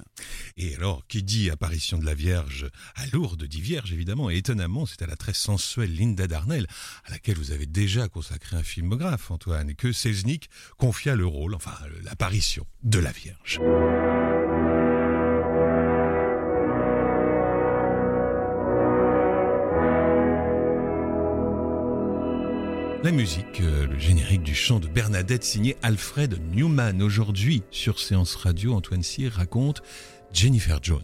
Et 0.57 0.75
alors, 0.75 1.05
qui 1.07 1.23
dit 1.23 1.49
apparition 1.49 1.97
de 1.97 2.05
la 2.05 2.13
Vierge 2.13 2.69
à 2.95 3.05
Lourdes 3.07 3.45
dit 3.45 3.61
Vierge 3.61 3.93
évidemment, 3.93 4.29
et 4.29 4.37
étonnamment, 4.37 4.85
c'est 4.85 5.01
à 5.01 5.07
la 5.07 5.15
très 5.15 5.33
sensuelle 5.33 5.95
Linda 5.95 6.27
Darnell, 6.27 6.67
à 7.05 7.11
laquelle 7.11 7.37
vous 7.37 7.51
avez 7.51 7.65
déjà 7.65 8.07
consacré 8.07 8.55
un 8.57 8.63
filmographe, 8.63 9.31
Antoine, 9.31 9.75
que 9.75 9.91
Selznick 9.91 10.49
confia 10.77 11.15
le 11.15 11.25
rôle, 11.25 11.55
enfin 11.55 11.75
l'apparition 12.03 12.65
de 12.83 12.99
la 12.99 13.11
Vierge. 13.11 13.59
La 23.05 23.11
musique, 23.11 23.61
euh, 23.61 23.85
le 23.85 23.99
générique 23.99 24.41
du 24.41 24.55
chant 24.55 24.79
de 24.79 24.87
Bernadette 24.87 25.43
signé 25.43 25.77
Alfred 25.83 26.41
Newman. 26.55 27.03
Aujourd'hui, 27.03 27.61
sur 27.69 27.99
Séance 27.99 28.33
Radio, 28.33 28.73
Antoine 28.73 29.03
Cyr 29.03 29.31
raconte 29.31 29.83
Jennifer 30.33 30.79
Jones. 30.81 31.03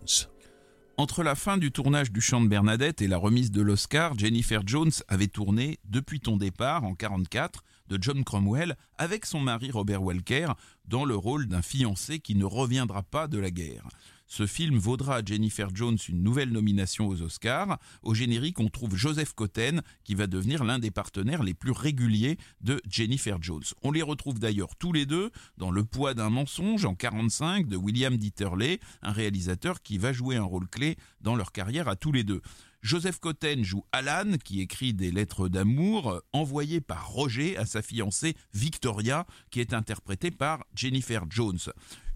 Entre 0.98 1.22
la 1.22 1.36
fin 1.36 1.60
du 1.60 1.72
tournage 1.72 2.12
du 2.12 2.20
chant 2.20 2.42
de 2.42 2.48
Bernadette 2.48 3.04
et 3.04 3.08
la 3.08 3.20
remise 3.20 3.52
de 3.52 3.62
l'Oscar, 3.62 4.18
Jennifer 4.18 4.64
Jones 4.66 4.90
avait 5.10 5.28
tourné 5.28 5.78
Depuis 5.86 6.20
ton 6.20 6.38
départ 6.38 6.84
en 6.86 6.98
1944 6.98 7.64
de 7.90 8.00
John 8.02 8.24
Cromwell 8.24 8.78
avec 8.98 9.28
son 9.28 9.40
mari 9.40 9.70
Robert 9.70 10.02
Welker 10.02 10.48
dans 10.86 11.06
le 11.06 11.16
rôle 11.16 11.46
d'un 11.46 11.62
fiancé 11.62 12.18
qui 12.18 12.34
ne 12.34 12.46
reviendra 12.46 13.04
pas 13.04 13.28
de 13.28 13.38
la 13.38 13.52
guerre. 13.52 13.88
Ce 14.32 14.48
film 14.48 14.78
vaudra 14.78 15.18
à 15.18 15.26
Jennifer 15.26 15.76
Jones 15.76 15.98
une 16.08 16.24
nouvelle 16.24 16.52
nomination 16.54 17.10
aux 17.10 17.22
Oscars. 17.22 17.78
Au 18.02 18.14
générique, 18.14 18.62
on 18.62 18.70
trouve 18.70 18.96
Joseph 18.96 19.34
Cotten, 19.34 19.82
qui 20.06 20.16
va 20.16 20.26
devenir 20.26 20.64
l'un 20.64 20.80
des 20.80 20.90
partenaires 20.90 21.44
les 21.44 21.54
plus 21.54 21.74
réguliers 21.74 22.38
de 22.62 22.82
Jennifer 22.90 23.44
Jones. 23.44 23.66
On 23.84 23.92
les 23.92 24.02
retrouve 24.02 24.40
d'ailleurs 24.40 24.78
tous 24.78 24.94
les 24.94 25.06
deux 25.06 25.32
dans 25.58 25.70
Le 25.70 25.84
poids 25.84 26.14
d'un 26.14 26.30
mensonge 26.30 26.86
en 26.86 26.96
45 26.96 27.68
de 27.68 27.76
William 27.76 28.16
Dieterle, 28.16 28.78
un 29.02 29.12
réalisateur 29.12 29.82
qui 29.82 29.98
va 29.98 30.14
jouer 30.14 30.38
un 30.38 30.44
rôle 30.44 30.70
clé 30.70 30.96
dans 31.20 31.36
leur 31.36 31.52
carrière 31.52 31.90
à 31.90 31.98
tous 31.98 32.14
les 32.14 32.24
deux. 32.24 32.42
Joseph 32.82 33.20
Cotten 33.20 33.64
joue 33.64 33.86
Alan, 33.92 34.38
qui 34.44 34.60
écrit 34.60 34.94
des 34.94 35.12
lettres 35.12 35.50
d'amour 35.50 36.22
envoyées 36.34 36.82
par 36.82 37.10
Roger 37.10 37.56
à 37.58 37.66
sa 37.66 37.84
fiancée 37.84 38.36
Victoria, 38.54 39.28
qui 39.52 39.60
est 39.60 39.74
interprétée 39.74 40.32
par 40.32 40.66
Jennifer 40.74 41.26
Jones. 41.30 41.60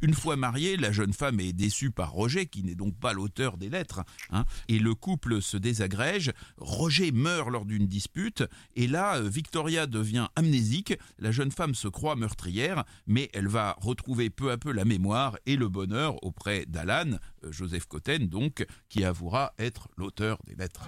Une 0.05 0.13
fois 0.13 0.35
mariée, 0.35 0.77
la 0.77 0.91
jeune 0.91 1.13
femme 1.13 1.39
est 1.39 1.51
déçue 1.51 1.89
par 1.89 2.11
Roger, 2.11 2.45
qui 2.45 2.61
n'est 2.61 2.75
donc 2.75 2.95
pas 2.95 3.11
l'auteur 3.11 3.57
des 3.57 3.69
lettres, 3.69 4.03
hein, 4.29 4.45
et 4.67 4.77
le 4.77 4.93
couple 4.93 5.41
se 5.41 5.57
désagrège. 5.57 6.31
Roger 6.57 7.11
meurt 7.11 7.49
lors 7.49 7.65
d'une 7.65 7.87
dispute, 7.87 8.43
et 8.75 8.85
là, 8.85 9.19
Victoria 9.19 9.87
devient 9.87 10.27
amnésique. 10.35 10.93
La 11.17 11.31
jeune 11.31 11.49
femme 11.49 11.73
se 11.73 11.87
croit 11.87 12.15
meurtrière, 12.15 12.83
mais 13.07 13.31
elle 13.33 13.47
va 13.47 13.75
retrouver 13.81 14.29
peu 14.29 14.51
à 14.51 14.59
peu 14.59 14.71
la 14.71 14.85
mémoire 14.85 15.39
et 15.47 15.55
le 15.55 15.69
bonheur 15.69 16.23
auprès 16.23 16.67
d'Alan, 16.67 17.17
euh, 17.43 17.51
Joseph 17.51 17.87
Cotten 17.87 18.27
donc, 18.27 18.63
qui 18.89 19.03
avouera 19.03 19.53
être 19.57 19.87
l'auteur 19.97 20.37
des 20.45 20.53
lettres. 20.53 20.87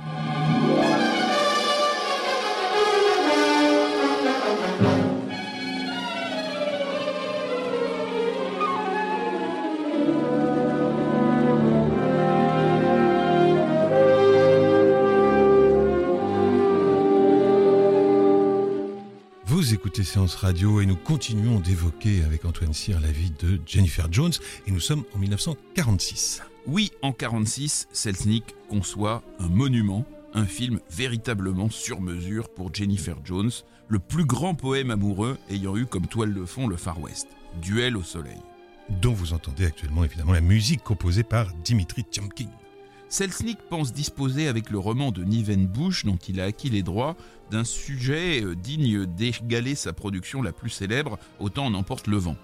Vous 19.67 19.73
écoutez 19.73 20.05
Séance 20.05 20.35
Radio 20.35 20.79
et 20.79 20.85
nous 20.85 20.95
continuons 20.95 21.59
d'évoquer 21.59 22.23
avec 22.23 22.45
Antoine 22.45 22.71
Cyr 22.71 23.01
la 23.01 23.11
vie 23.11 23.33
de 23.37 23.59
Jennifer 23.65 24.07
Jones 24.09 24.31
et 24.65 24.71
nous 24.71 24.79
sommes 24.79 25.03
en 25.13 25.17
1946. 25.17 26.41
Oui, 26.67 26.93
en 27.01 27.11
46, 27.11 27.89
Selznick 27.91 28.55
conçoit 28.69 29.23
un 29.39 29.49
monument, 29.49 30.05
un 30.33 30.45
film 30.45 30.79
véritablement 30.89 31.69
sur 31.69 31.99
mesure 31.99 32.47
pour 32.47 32.73
Jennifer 32.73 33.17
Jones, 33.25 33.51
le 33.89 33.99
plus 33.99 34.23
grand 34.23 34.55
poème 34.55 34.89
amoureux 34.89 35.37
ayant 35.49 35.75
eu 35.75 35.85
comme 35.85 36.07
toile 36.07 36.33
de 36.33 36.45
fond 36.45 36.67
le 36.67 36.77
Far 36.77 37.01
West, 37.01 37.27
Duel 37.61 37.97
au 37.97 38.03
soleil. 38.03 38.39
Dont 39.01 39.11
vous 39.11 39.33
entendez 39.33 39.65
actuellement 39.65 40.05
évidemment 40.05 40.31
la 40.31 40.39
musique 40.39 40.81
composée 40.81 41.23
par 41.23 41.51
Dimitri 41.65 42.05
Tiomkin. 42.05 42.47
Selznick 43.09 43.59
pense 43.69 43.93
disposer 43.93 44.47
avec 44.47 44.69
le 44.69 44.79
roman 44.79 45.11
de 45.11 45.23
Niven 45.23 45.65
Bush, 45.65 46.05
dont 46.05 46.17
il 46.27 46.41
a 46.41 46.45
acquis 46.45 46.69
les 46.69 46.83
droits, 46.83 47.15
d'un 47.51 47.63
sujet 47.63 48.43
euh, 48.43 48.55
digne 48.55 49.05
d'égaler 49.05 49.75
sa 49.75 49.93
production 49.93 50.41
la 50.41 50.51
plus 50.51 50.69
célèbre, 50.69 51.17
Autant 51.39 51.67
en 51.67 51.73
emporte 51.73 52.07
le 52.07 52.17
vent. 52.17 52.35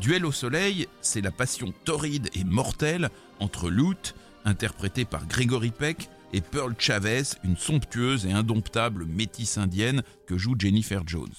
Duel 0.00 0.24
au 0.24 0.32
soleil, 0.32 0.86
c'est 1.00 1.20
la 1.20 1.30
passion 1.30 1.72
torride 1.84 2.28
et 2.34 2.44
mortelle 2.44 3.10
entre 3.40 3.70
Lute, 3.70 4.14
interprété 4.44 5.04
par 5.04 5.26
Gregory 5.26 5.70
Peck, 5.70 6.08
et 6.32 6.40
Pearl 6.40 6.74
Chavez, 6.78 7.22
une 7.44 7.56
somptueuse 7.56 8.26
et 8.26 8.32
indomptable 8.32 9.06
métisse 9.06 9.56
indienne 9.56 10.02
que 10.26 10.36
joue 10.36 10.56
Jennifer 10.58 11.02
Jones. 11.06 11.32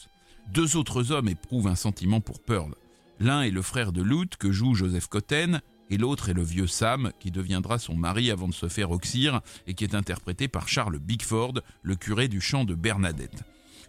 Deux 0.54 0.78
autres 0.78 1.12
hommes 1.12 1.28
éprouvent 1.28 1.68
un 1.68 1.76
sentiment 1.76 2.22
pour 2.22 2.40
Pearl. 2.40 2.76
L'un 3.20 3.42
est 3.42 3.52
le 3.52 3.62
frère 3.62 3.92
de 3.92 4.02
Lute 4.02 4.38
que 4.38 4.52
joue 4.52 4.74
Joseph 4.74 5.08
Cotten, 5.08 5.62
et 5.90 5.98
l'autre 5.98 6.30
est 6.30 6.34
le 6.34 6.44
vieux 6.44 6.68
Sam 6.68 7.12
qui 7.20 7.32
deviendra 7.32 7.80
son 7.80 7.96
mari 7.96 8.32
avant 8.32 8.48
de 8.48 8.54
se 8.54 8.68
faire 8.68 8.92
oxyre 8.92 9.42
et 9.68 9.74
qui 9.74 9.84
est 9.84 9.96
interprété 9.96 10.48
par 10.48 10.68
Charles 10.68 11.00
Bickford, 11.00 11.54
le 11.84 11.96
curé 11.96 12.28
du 12.28 12.42
chant 12.42 12.64
de 12.64 12.76
Bernadette. 12.76 13.44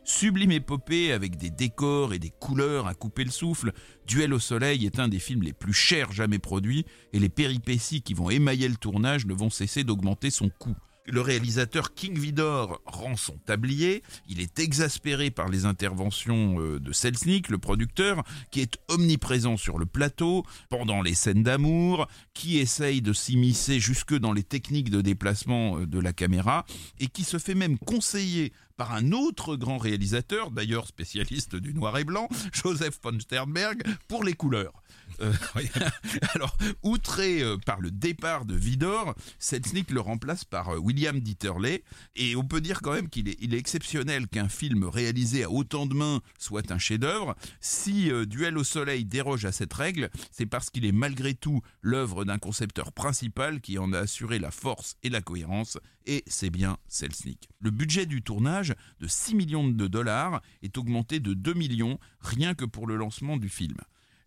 Sublime 0.04 0.52
épopée 0.52 1.12
avec 1.12 1.36
des 1.36 1.50
décors 1.50 2.14
et 2.14 2.20
des 2.20 2.30
couleurs 2.30 2.86
à 2.86 2.94
couper 2.94 3.24
le 3.24 3.30
souffle, 3.32 3.72
Duel 4.06 4.34
au 4.34 4.38
soleil 4.38 4.86
est 4.86 5.00
un 5.00 5.08
des 5.08 5.18
films 5.18 5.42
les 5.42 5.52
plus 5.52 5.72
chers 5.72 6.12
jamais 6.12 6.38
produits 6.38 6.84
et 7.12 7.18
les 7.18 7.28
péripéties 7.28 8.02
qui 8.02 8.14
vont 8.14 8.30
émailler 8.30 8.68
le 8.68 8.76
tournage 8.76 9.26
ne 9.26 9.34
vont 9.34 9.50
cesser 9.50 9.82
d'augmenter 9.82 10.30
son 10.30 10.48
coût. 10.48 10.76
Le 11.08 11.20
réalisateur 11.20 11.94
King 11.94 12.18
Vidor 12.18 12.80
rend 12.84 13.16
son 13.16 13.36
tablier. 13.38 14.02
Il 14.28 14.40
est 14.40 14.58
exaspéré 14.58 15.30
par 15.30 15.48
les 15.48 15.64
interventions 15.64 16.60
euh, 16.60 16.80
de 16.80 16.92
Selznick, 16.92 17.48
le 17.48 17.58
producteur, 17.58 18.24
qui 18.50 18.60
est 18.60 18.76
omniprésent 18.88 19.56
sur 19.56 19.78
le 19.78 19.86
plateau, 19.86 20.44
pendant 20.68 21.02
les 21.02 21.14
scènes 21.14 21.44
d'amour, 21.44 22.08
qui 22.34 22.58
essaye 22.58 23.02
de 23.02 23.12
s'immiscer 23.12 23.78
jusque 23.78 24.18
dans 24.18 24.32
les 24.32 24.42
techniques 24.42 24.90
de 24.90 25.00
déplacement 25.00 25.78
euh, 25.78 25.86
de 25.86 26.00
la 26.00 26.12
caméra, 26.12 26.66
et 26.98 27.06
qui 27.06 27.22
se 27.22 27.38
fait 27.38 27.54
même 27.54 27.78
conseiller 27.78 28.52
par 28.76 28.92
un 28.92 29.12
autre 29.12 29.56
grand 29.56 29.78
réalisateur, 29.78 30.50
d'ailleurs 30.50 30.86
spécialiste 30.86 31.56
du 31.56 31.74
noir 31.74 31.96
et 31.98 32.04
blanc, 32.04 32.28
Joseph 32.52 32.98
von 33.02 33.18
Sternberg, 33.18 33.82
pour 34.08 34.24
les 34.24 34.34
couleurs. 34.34 34.82
Euh, 35.20 35.32
alors, 36.34 36.56
outré 36.82 37.42
euh, 37.42 37.56
par 37.64 37.80
le 37.80 37.90
départ 37.90 38.44
de 38.44 38.54
Vidor, 38.54 39.14
Selznick 39.38 39.90
le 39.90 40.00
remplace 40.00 40.44
par 40.44 40.70
euh, 40.70 40.78
William 40.78 41.20
Dieterle. 41.20 41.78
Et 42.16 42.36
on 42.36 42.44
peut 42.44 42.60
dire 42.60 42.82
quand 42.82 42.92
même 42.92 43.08
qu'il 43.08 43.28
est, 43.28 43.54
exceptionnel 43.56 44.28
qu'un 44.28 44.48
film 44.48 44.84
réalisé 44.84 45.44
à 45.44 45.50
autant 45.50 45.86
de 45.86 45.94
mains 45.94 46.20
soit 46.38 46.70
un 46.70 46.78
chef-d'œuvre. 46.78 47.34
Si 47.60 48.10
Duel 48.26 48.58
au 48.58 48.64
soleil 48.64 49.04
déroge 49.04 49.46
à 49.46 49.52
cette 49.52 49.72
règle, 49.72 50.10
c'est 50.30 50.46
parce 50.46 50.68
qu'il 50.68 50.84
est 50.84 50.92
malgré 50.92 51.34
tout 51.34 51.62
l'œuvre 51.80 52.24
d'un 52.24 52.38
concepteur 52.38 52.92
principal 52.92 53.60
qui 53.60 53.78
en 53.78 53.92
a 53.92 54.00
assuré 54.00 54.38
la 54.38 54.50
force 54.50 54.96
et 55.02 55.08
la 55.08 55.22
cohérence. 55.22 55.78
Et 56.06 56.22
c'est 56.26 56.50
bien 56.50 56.78
Selznick. 56.88 57.48
Le 57.60 57.70
budget 57.70 58.06
du 58.06 58.22
tournage 58.22 58.74
de 59.00 59.08
6 59.08 59.34
millions 59.34 59.68
de 59.68 59.86
dollars 59.86 60.40
est 60.62 60.78
augmenté 60.78 61.20
de 61.20 61.34
2 61.34 61.54
millions 61.54 61.98
rien 62.20 62.54
que 62.54 62.64
pour 62.64 62.86
le 62.86 62.96
lancement 62.96 63.36
du 63.36 63.48
film 63.48 63.76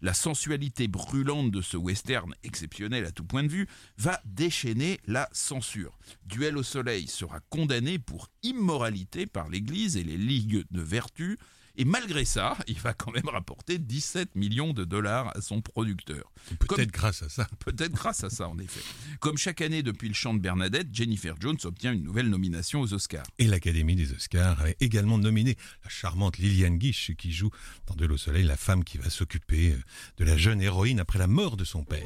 la 0.02 0.14
sensualité 0.14 0.88
brûlante 0.88 1.52
de 1.52 1.62
ce 1.62 1.78
western 1.78 2.34
exceptionnel 2.44 3.06
à 3.06 3.12
tout 3.12 3.24
point 3.24 3.44
de 3.44 3.50
vue 3.50 3.68
va 3.98 4.22
déchaîner 4.26 5.00
la 5.08 5.30
censure. 5.32 5.98
Duel 6.26 6.58
au 6.58 6.64
soleil 6.64 7.08
sera 7.08 7.40
condamné 7.50 8.00
pour 8.00 8.30
immoralité 8.44 9.26
par 9.26 9.50
l'Église 9.50 9.98
et 9.98 10.04
les 10.04 10.18
ligues 10.18 10.66
de 10.72 10.82
vertu 10.82 11.38
et 11.80 11.86
malgré 11.86 12.26
ça, 12.26 12.58
il 12.68 12.78
va 12.78 12.94
quand 12.94 13.12
même 13.12 13.28
rapporter 13.30 13.80
17 13.80 14.36
millions 14.36 14.74
de 14.74 14.84
dollars 14.84 15.36
à 15.36 15.42
son 15.42 15.62
producteur. 15.62 16.32
Peut-être 16.60 16.92
grâce 16.92 17.24
à 17.24 17.30
ça. 17.30 17.48
Peut-être 17.66 17.94
grâce 17.94 18.24
à 18.24 18.30
ça, 18.30 18.48
en 18.48 18.60
effet. 18.60 18.82
Comme 19.20 19.38
chaque 19.38 19.62
année 19.62 19.82
depuis 19.82 20.10
le 20.10 20.14
chant 20.14 20.34
de 20.34 20.40
Bernadette, 20.40 20.90
Jennifer 20.92 21.36
Jones 21.40 21.58
obtient 21.64 21.94
une 21.94 22.04
nouvelle 22.04 22.30
nomination 22.30 22.82
aux 22.82 22.94
Oscars. 22.94 23.26
Et 23.40 23.48
l'Académie 23.48 23.96
des 23.96 24.12
Oscars 24.12 24.62
a 24.62 24.68
également 24.82 25.18
nominé 25.18 25.56
la 25.84 25.90
charmante 25.90 26.38
Liliane 26.38 26.78
Guiche 26.78 27.14
qui 27.18 27.32
joue 27.32 27.50
dans 27.88 27.96
De 27.96 28.06
l'eau 28.06 28.18
soleil 28.18 28.44
la 28.44 28.58
femme 28.58 28.84
qui 28.84 28.98
va 28.98 29.10
s'occuper 29.10 29.72
euh, 29.72 29.80
de 30.18 30.26
la 30.26 30.36
jeune 30.38 30.62
héroïne 30.62 31.00
après 31.00 31.18
la 31.18 31.28
mort 31.28 31.56
de 31.56 31.64
son 31.64 31.86
père. 31.86 32.04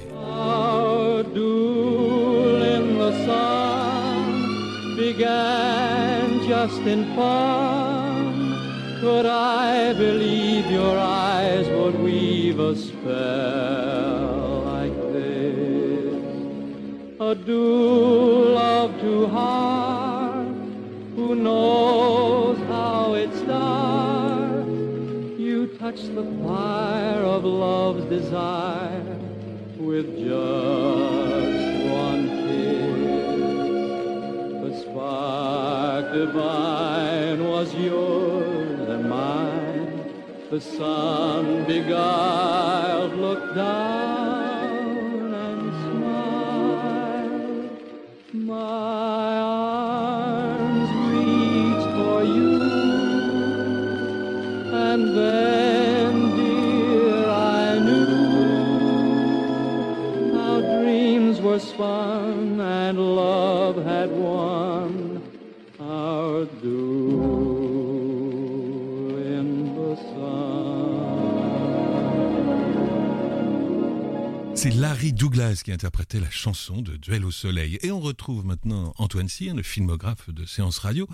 Could 9.04 9.26
I 9.26 9.92
believe 9.92 10.72
your 10.72 10.98
eyes 10.98 11.68
would 11.68 12.00
weave 12.00 12.58
a 12.58 12.74
spell 12.74 14.62
like 14.64 14.96
this? 15.12 16.24
A 17.20 17.36
duel 17.36 18.58
of 18.58 19.02
two 19.02 19.28
hearts, 19.28 20.58
who 21.18 21.36
knows 21.36 22.58
how 22.70 23.16
it 23.16 23.34
starts? 23.36 24.70
You 25.38 25.68
touch 25.78 26.02
the 26.16 26.24
fire 26.42 27.24
of 27.24 27.44
love's 27.44 28.06
desire 28.06 29.20
with 29.80 30.18
just 30.18 31.03
the 40.54 40.62
sun 40.62 41.66
beguiled 41.66 43.16
looked 43.16 43.56
down 43.56 44.03
Douglas 75.12 75.62
qui 75.66 75.72
interprétait 75.72 76.20
la 76.20 76.30
chanson 76.30 76.82
de 76.82 76.96
Duel 76.96 77.26
au 77.26 77.32
soleil. 77.32 77.78
Et 77.82 77.92
on 77.92 78.00
retrouve 78.00 78.46
maintenant 78.46 78.94
Antoine 78.98 79.28
Cyr, 79.28 79.56
le 79.56 79.64
filmographe 79.64 80.30
de 80.30 80.46
Séance 80.46 80.78
Radio, 80.78 81.08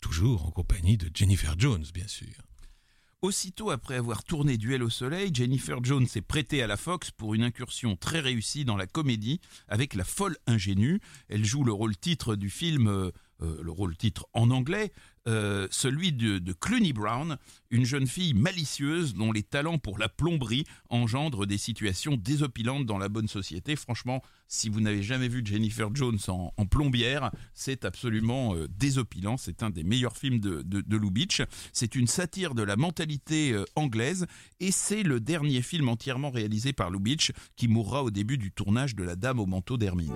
toujours 0.00 0.46
en 0.46 0.50
compagnie 0.50 0.96
de 0.96 1.10
Jennifer 1.14 1.54
Jones, 1.56 1.84
bien 1.94 2.08
sûr. 2.08 2.34
Aussitôt 3.22 3.70
après 3.70 3.96
avoir 3.96 4.24
tourné 4.24 4.56
Duel 4.56 4.82
au 4.82 4.90
Soleil, 4.90 5.30
Jennifer 5.32 5.82
Jones 5.82 6.06
s'est 6.06 6.20
prêtée 6.20 6.62
à 6.62 6.66
la 6.66 6.76
Fox 6.76 7.10
pour 7.10 7.34
une 7.34 7.42
incursion 7.42 7.96
très 7.96 8.20
réussie 8.20 8.64
dans 8.64 8.76
la 8.76 8.86
comédie 8.86 9.40
avec 9.68 9.94
La 9.94 10.04
folle 10.04 10.36
ingénue. 10.46 11.00
Elle 11.28 11.44
joue 11.44 11.64
le 11.64 11.72
rôle 11.72 11.96
titre 11.96 12.36
du 12.36 12.50
film 12.50 12.88
euh, 12.88 13.10
euh, 13.42 13.58
le 13.62 13.70
rôle 13.70 13.96
titre 13.96 14.26
en 14.32 14.50
anglais, 14.50 14.92
euh, 15.28 15.66
celui 15.70 16.12
de, 16.12 16.52
Clooney 16.52 16.92
Brown, 16.92 17.36
une 17.70 17.84
jeune 17.84 18.06
fille 18.06 18.34
malicieuse 18.34 19.14
dont 19.14 19.32
les 19.32 19.42
talents 19.42 19.78
pour 19.78 19.98
la 19.98 20.08
plomberie 20.08 20.64
engendrent 20.88 21.46
des 21.46 21.58
situations 21.58 22.16
désopilantes 22.16 22.86
dans 22.86 22.98
la 22.98 23.08
bonne 23.08 23.28
société. 23.28 23.76
Franchement, 23.76 24.22
si 24.48 24.68
vous 24.68 24.80
n'avez 24.80 25.02
jamais 25.02 25.28
vu 25.28 25.42
Jennifer 25.44 25.88
Jones 25.94 26.18
en, 26.28 26.66
plombière, 26.66 27.30
c'est 27.54 27.84
absolument 27.84 28.54
euh, 28.54 28.68
désopilant. 28.78 29.36
C'est 29.36 29.62
un 29.62 29.70
des 29.70 29.82
meilleurs 29.82 30.16
films 30.16 30.38
de, 30.38 30.62
de, 30.62 30.96
Lou 30.96 31.10
Beach. 31.10 31.42
C'est 31.72 31.94
une 31.94 32.06
satire 32.06 32.54
de 32.54 32.62
la 32.62 32.76
mentalité 32.76 33.56
anglaise 33.74 34.26
et 34.60 34.70
c'est 34.70 35.02
le 35.02 35.20
dernier 35.20 35.62
film 35.62 35.88
entièrement 35.88 36.30
réalisé 36.30 36.72
par 36.72 36.90
Lou 36.90 37.00
Beach 37.00 37.32
qui 37.56 37.68
mourra 37.68 38.02
au 38.02 38.10
début 38.10 38.38
du 38.38 38.50
tournage 38.52 38.94
de 38.94 39.04
La 39.04 39.16
Dame 39.16 39.40
au 39.40 39.46
manteau 39.46 39.76
d'Hermine. 39.76 40.14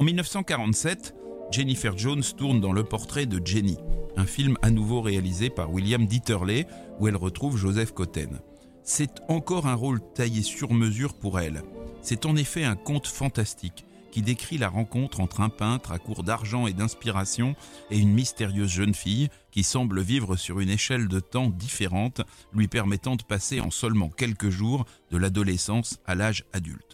En 0.00 0.04
1947, 0.04 1.14
Jennifer 1.52 1.96
Jones 1.96 2.24
tourne 2.36 2.60
dans 2.60 2.72
Le 2.72 2.82
Portrait 2.82 3.26
de 3.26 3.40
Jenny, 3.46 3.78
un 4.16 4.26
film 4.26 4.56
à 4.60 4.70
nouveau 4.70 5.00
réalisé 5.00 5.50
par 5.50 5.72
William 5.72 6.04
Dieterle 6.04 6.64
où 6.98 7.06
elle 7.06 7.16
retrouve 7.16 7.56
Joseph 7.56 7.92
Cotten. 7.92 8.40
C'est 8.82 9.22
encore 9.28 9.68
un 9.68 9.74
rôle 9.74 10.00
taillé 10.14 10.42
sur 10.42 10.72
mesure 10.72 11.14
pour 11.14 11.38
elle. 11.38 11.62
C'est 12.02 12.26
en 12.26 12.34
effet 12.34 12.64
un 12.64 12.74
conte 12.74 13.06
fantastique 13.06 13.84
qui 14.10 14.20
décrit 14.20 14.58
la 14.58 14.68
rencontre 14.68 15.20
entre 15.20 15.40
un 15.40 15.48
peintre 15.48 15.92
à 15.92 16.00
court 16.00 16.24
d'argent 16.24 16.66
et 16.66 16.72
d'inspiration 16.72 17.54
et 17.90 17.98
une 17.98 18.12
mystérieuse 18.12 18.70
jeune 18.70 18.94
fille 18.94 19.28
qui 19.52 19.62
semble 19.62 20.00
vivre 20.00 20.34
sur 20.34 20.58
une 20.58 20.70
échelle 20.70 21.06
de 21.06 21.20
temps 21.20 21.50
différente, 21.50 22.20
lui 22.52 22.66
permettant 22.66 23.14
de 23.14 23.22
passer 23.22 23.60
en 23.60 23.70
seulement 23.70 24.08
quelques 24.08 24.50
jours 24.50 24.86
de 25.12 25.18
l'adolescence 25.18 25.98
à 26.04 26.16
l'âge 26.16 26.44
adulte. 26.52 26.93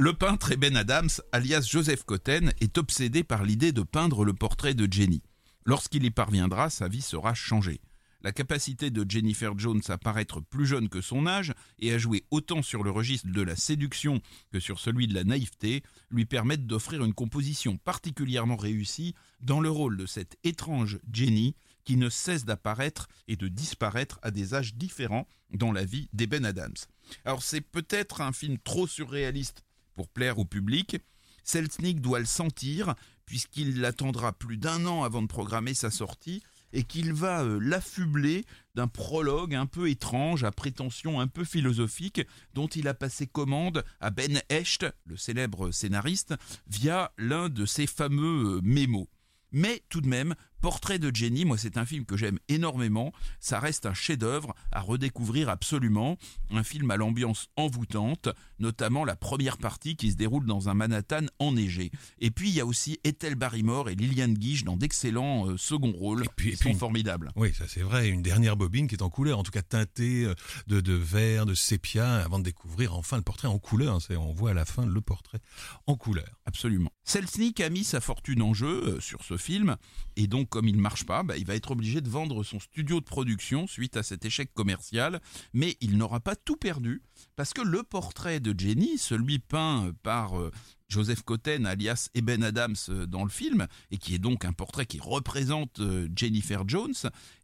Le 0.00 0.12
peintre 0.12 0.52
Eben 0.52 0.76
Adams, 0.76 1.10
alias 1.32 1.66
Joseph 1.68 2.04
Cotten, 2.04 2.52
est 2.60 2.78
obsédé 2.78 3.24
par 3.24 3.42
l'idée 3.42 3.72
de 3.72 3.82
peindre 3.82 4.24
le 4.24 4.32
portrait 4.32 4.74
de 4.74 4.86
Jenny. 4.88 5.24
Lorsqu'il 5.64 6.04
y 6.04 6.12
parviendra, 6.12 6.70
sa 6.70 6.86
vie 6.86 7.02
sera 7.02 7.34
changée. 7.34 7.80
La 8.22 8.30
capacité 8.30 8.90
de 8.90 9.04
Jennifer 9.10 9.58
Jones 9.58 9.82
à 9.88 9.98
paraître 9.98 10.40
plus 10.40 10.66
jeune 10.66 10.88
que 10.88 11.00
son 11.00 11.26
âge 11.26 11.52
et 11.80 11.92
à 11.92 11.98
jouer 11.98 12.22
autant 12.30 12.62
sur 12.62 12.84
le 12.84 12.92
registre 12.92 13.26
de 13.26 13.42
la 13.42 13.56
séduction 13.56 14.20
que 14.52 14.60
sur 14.60 14.78
celui 14.78 15.08
de 15.08 15.14
la 15.14 15.24
naïveté 15.24 15.82
lui 16.10 16.26
permettent 16.26 16.68
d'offrir 16.68 17.04
une 17.04 17.12
composition 17.12 17.76
particulièrement 17.76 18.56
réussie 18.56 19.16
dans 19.40 19.58
le 19.58 19.68
rôle 19.68 19.96
de 19.96 20.06
cette 20.06 20.36
étrange 20.44 21.00
Jenny 21.12 21.56
qui 21.82 21.96
ne 21.96 22.08
cesse 22.08 22.44
d'apparaître 22.44 23.08
et 23.26 23.34
de 23.34 23.48
disparaître 23.48 24.20
à 24.22 24.30
des 24.30 24.54
âges 24.54 24.76
différents 24.76 25.26
dans 25.52 25.72
la 25.72 25.84
vie 25.84 26.08
d'Eben 26.12 26.44
Adams. 26.44 26.76
Alors 27.24 27.42
c'est 27.42 27.62
peut-être 27.62 28.20
un 28.20 28.32
film 28.32 28.58
trop 28.58 28.86
surréaliste 28.86 29.64
pour 29.98 30.08
plaire 30.08 30.38
au 30.38 30.44
public. 30.44 30.98
Selznick 31.42 32.00
doit 32.00 32.20
le 32.20 32.24
sentir, 32.24 32.94
puisqu'il 33.26 33.84
attendra 33.84 34.32
plus 34.32 34.56
d'un 34.56 34.86
an 34.86 35.02
avant 35.02 35.22
de 35.22 35.26
programmer 35.26 35.74
sa 35.74 35.90
sortie, 35.90 36.40
et 36.72 36.84
qu'il 36.84 37.12
va 37.12 37.42
euh, 37.42 37.58
l'affubler 37.60 38.44
d'un 38.76 38.86
prologue 38.86 39.56
un 39.56 39.66
peu 39.66 39.90
étrange, 39.90 40.44
à 40.44 40.52
prétention 40.52 41.18
un 41.18 41.26
peu 41.26 41.42
philosophique, 41.42 42.22
dont 42.54 42.68
il 42.68 42.86
a 42.86 42.94
passé 42.94 43.26
commande 43.26 43.84
à 43.98 44.10
Ben 44.10 44.40
Hecht, 44.50 44.86
le 45.04 45.16
célèbre 45.16 45.72
scénariste, 45.72 46.36
via 46.68 47.10
l'un 47.18 47.48
de 47.48 47.66
ses 47.66 47.88
fameux 47.88 48.58
euh, 48.58 48.60
mémos. 48.62 49.08
Mais 49.50 49.82
tout 49.88 50.00
de 50.00 50.06
même, 50.06 50.36
Portrait 50.60 50.98
de 50.98 51.14
Jenny, 51.14 51.44
moi 51.44 51.56
c'est 51.58 51.76
un 51.76 51.86
film 51.86 52.04
que 52.04 52.16
j'aime 52.16 52.38
énormément, 52.48 53.12
ça 53.40 53.60
reste 53.60 53.86
un 53.86 53.94
chef-d'œuvre 53.94 54.54
à 54.72 54.80
redécouvrir 54.80 55.48
absolument, 55.48 56.16
un 56.50 56.62
film 56.64 56.90
à 56.90 56.96
l'ambiance 56.96 57.48
envoûtante, 57.56 58.28
notamment 58.58 59.04
la 59.04 59.16
première 59.16 59.56
partie 59.58 59.94
qui 59.96 60.10
se 60.10 60.16
déroule 60.16 60.46
dans 60.46 60.68
un 60.68 60.74
Manhattan 60.74 61.26
enneigé. 61.38 61.90
Et 62.18 62.30
puis 62.30 62.48
il 62.48 62.54
y 62.56 62.60
a 62.60 62.66
aussi 62.66 62.98
Ethel 63.04 63.34
Barrymore 63.36 63.88
et 63.88 63.94
Liliane 63.94 64.34
Guiche 64.34 64.64
dans 64.64 64.76
d'excellents 64.76 65.48
euh, 65.48 65.56
seconds 65.56 65.92
rôles 65.92 66.24
Et 66.24 66.28
puis- 66.36 66.48
qui 66.48 66.54
et 66.54 66.56
puis- 66.56 66.72
sont 66.72 66.78
formidables. 66.78 67.30
Oui, 67.36 67.52
ça 67.54 67.64
c'est 67.68 67.82
vrai. 67.82 68.08
Une 68.08 68.22
dernière 68.22 68.56
bobine 68.56 68.88
qui 68.88 68.94
est 68.96 69.02
en 69.02 69.10
couleur, 69.10 69.38
en 69.38 69.42
tout 69.42 69.52
cas 69.52 69.62
teintée 69.62 70.24
euh, 70.24 70.34
de, 70.66 70.80
de 70.80 70.94
vert, 70.94 71.46
de 71.46 71.54
sépia, 71.54 72.16
avant 72.16 72.38
de 72.38 72.44
découvrir 72.44 72.94
enfin 72.94 73.16
le 73.16 73.22
portrait 73.22 73.48
en 73.48 73.58
couleur. 73.58 74.00
C'est- 74.02 74.16
On 74.16 74.32
voit 74.32 74.50
à 74.50 74.54
la 74.54 74.64
fin 74.64 74.86
le 74.86 75.00
portrait 75.00 75.38
en 75.86 75.94
couleur. 75.96 76.38
Absolument. 76.46 76.90
Selznick 77.04 77.60
a 77.60 77.70
mis 77.70 77.84
sa 77.84 78.00
fortune 78.00 78.42
en 78.42 78.54
jeu 78.54 78.66
euh, 78.96 79.00
sur 79.00 79.22
ce 79.22 79.36
film, 79.36 79.76
et 80.16 80.26
donc 80.26 80.47
comme 80.48 80.68
il 80.68 80.78
marche 80.78 81.04
pas, 81.04 81.22
bah, 81.22 81.36
il 81.36 81.46
va 81.46 81.54
être 81.54 81.70
obligé 81.70 82.00
de 82.00 82.08
vendre 82.08 82.42
son 82.42 82.60
studio 82.60 83.00
de 83.00 83.04
production 83.04 83.66
suite 83.66 83.96
à 83.96 84.02
cet 84.02 84.24
échec 84.24 84.52
commercial, 84.54 85.20
mais 85.52 85.76
il 85.80 85.96
n'aura 85.96 86.20
pas 86.20 86.36
tout 86.36 86.56
perdu, 86.56 87.02
parce 87.36 87.52
que 87.52 87.62
le 87.62 87.82
portrait 87.82 88.40
de 88.40 88.58
Jenny, 88.58 88.98
celui 88.98 89.38
peint 89.38 89.92
par 90.02 90.38
euh, 90.38 90.50
Joseph 90.88 91.22
Cotten 91.22 91.66
alias 91.66 92.08
Eben 92.14 92.42
Adams 92.42 92.76
euh, 92.88 93.06
dans 93.06 93.24
le 93.24 93.30
film, 93.30 93.66
et 93.90 93.98
qui 93.98 94.14
est 94.14 94.18
donc 94.18 94.44
un 94.44 94.52
portrait 94.52 94.86
qui 94.86 95.00
représente 95.00 95.80
euh, 95.80 96.08
Jennifer 96.16 96.66
Jones, 96.66 96.94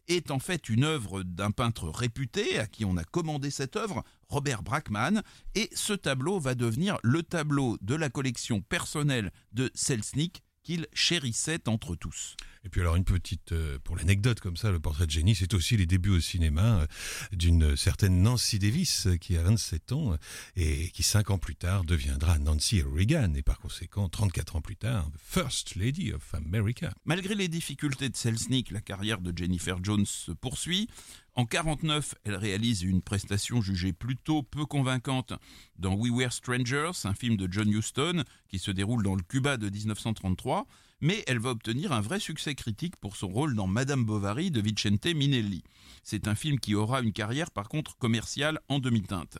est 0.08 0.30
en 0.30 0.38
fait 0.38 0.68
une 0.68 0.84
œuvre 0.84 1.22
d'un 1.22 1.50
peintre 1.50 1.88
réputé 1.88 2.58
à 2.58 2.66
qui 2.66 2.84
on 2.84 2.96
a 2.96 3.04
commandé 3.04 3.50
cette 3.50 3.76
œuvre, 3.76 4.04
Robert 4.28 4.62
Brackman, 4.62 5.22
et 5.54 5.70
ce 5.74 5.92
tableau 5.92 6.38
va 6.38 6.54
devenir 6.54 6.98
le 7.02 7.22
tableau 7.22 7.78
de 7.80 7.94
la 7.94 8.08
collection 8.08 8.60
personnelle 8.60 9.32
de 9.52 9.70
Selznick 9.74 10.42
qu'il 10.64 10.86
chérissait 10.92 11.68
entre 11.68 11.94
tous. 11.94 12.36
Et 12.64 12.70
puis 12.70 12.80
alors 12.80 12.96
une 12.96 13.04
petite, 13.04 13.52
euh, 13.52 13.78
pour 13.84 13.96
l'anecdote 13.96 14.40
comme 14.40 14.56
ça, 14.56 14.70
le 14.70 14.80
portrait 14.80 15.06
de 15.06 15.10
Jenny, 15.10 15.34
c'est 15.34 15.52
aussi 15.52 15.76
les 15.76 15.84
débuts 15.84 16.16
au 16.16 16.20
cinéma 16.20 16.80
euh, 16.80 16.86
d'une 17.32 17.76
certaine 17.76 18.22
Nancy 18.22 18.58
Davis 18.58 19.06
euh, 19.06 19.16
qui 19.16 19.36
a 19.36 19.42
27 19.42 19.92
ans 19.92 20.16
et 20.56 20.88
qui 20.90 21.02
cinq 21.02 21.30
ans 21.30 21.38
plus 21.38 21.56
tard 21.56 21.84
deviendra 21.84 22.38
Nancy 22.38 22.82
Reagan 22.82 23.34
et 23.34 23.42
par 23.42 23.58
conséquent 23.58 24.08
34 24.08 24.56
ans 24.56 24.60
plus 24.62 24.76
tard 24.76 25.10
the 25.10 25.18
First 25.22 25.76
Lady 25.76 26.12
of 26.12 26.34
America. 26.34 26.90
Malgré 27.04 27.34
les 27.34 27.48
difficultés 27.48 28.08
de 28.08 28.16
Selznick, 28.16 28.70
la 28.70 28.80
carrière 28.80 29.20
de 29.20 29.36
Jennifer 29.36 29.76
Jones 29.84 30.06
se 30.06 30.32
poursuit. 30.32 30.88
En 31.36 31.46
49, 31.46 32.14
elle 32.22 32.36
réalise 32.36 32.82
une 32.82 33.02
prestation 33.02 33.60
jugée 33.60 33.92
plutôt 33.92 34.44
peu 34.44 34.66
convaincante 34.66 35.32
dans 35.76 35.94
We 35.94 36.12
Were 36.12 36.32
Strangers, 36.32 36.92
un 37.04 37.14
film 37.14 37.36
de 37.36 37.48
John 37.50 37.68
Huston 37.68 38.22
qui 38.48 38.60
se 38.60 38.70
déroule 38.70 39.02
dans 39.02 39.16
le 39.16 39.22
Cuba 39.22 39.56
de 39.56 39.68
1933, 39.68 40.68
mais 41.00 41.24
elle 41.26 41.40
va 41.40 41.50
obtenir 41.50 41.90
un 41.90 42.00
vrai 42.00 42.20
succès 42.20 42.54
critique 42.54 42.94
pour 42.96 43.16
son 43.16 43.26
rôle 43.26 43.56
dans 43.56 43.66
Madame 43.66 44.04
Bovary 44.04 44.52
de 44.52 44.60
Vicente 44.60 45.06
Minelli. 45.06 45.64
C'est 46.04 46.28
un 46.28 46.36
film 46.36 46.60
qui 46.60 46.76
aura 46.76 47.00
une 47.00 47.12
carrière 47.12 47.50
par 47.50 47.68
contre 47.68 47.96
commerciale 47.96 48.60
en 48.68 48.78
demi-teinte. 48.78 49.38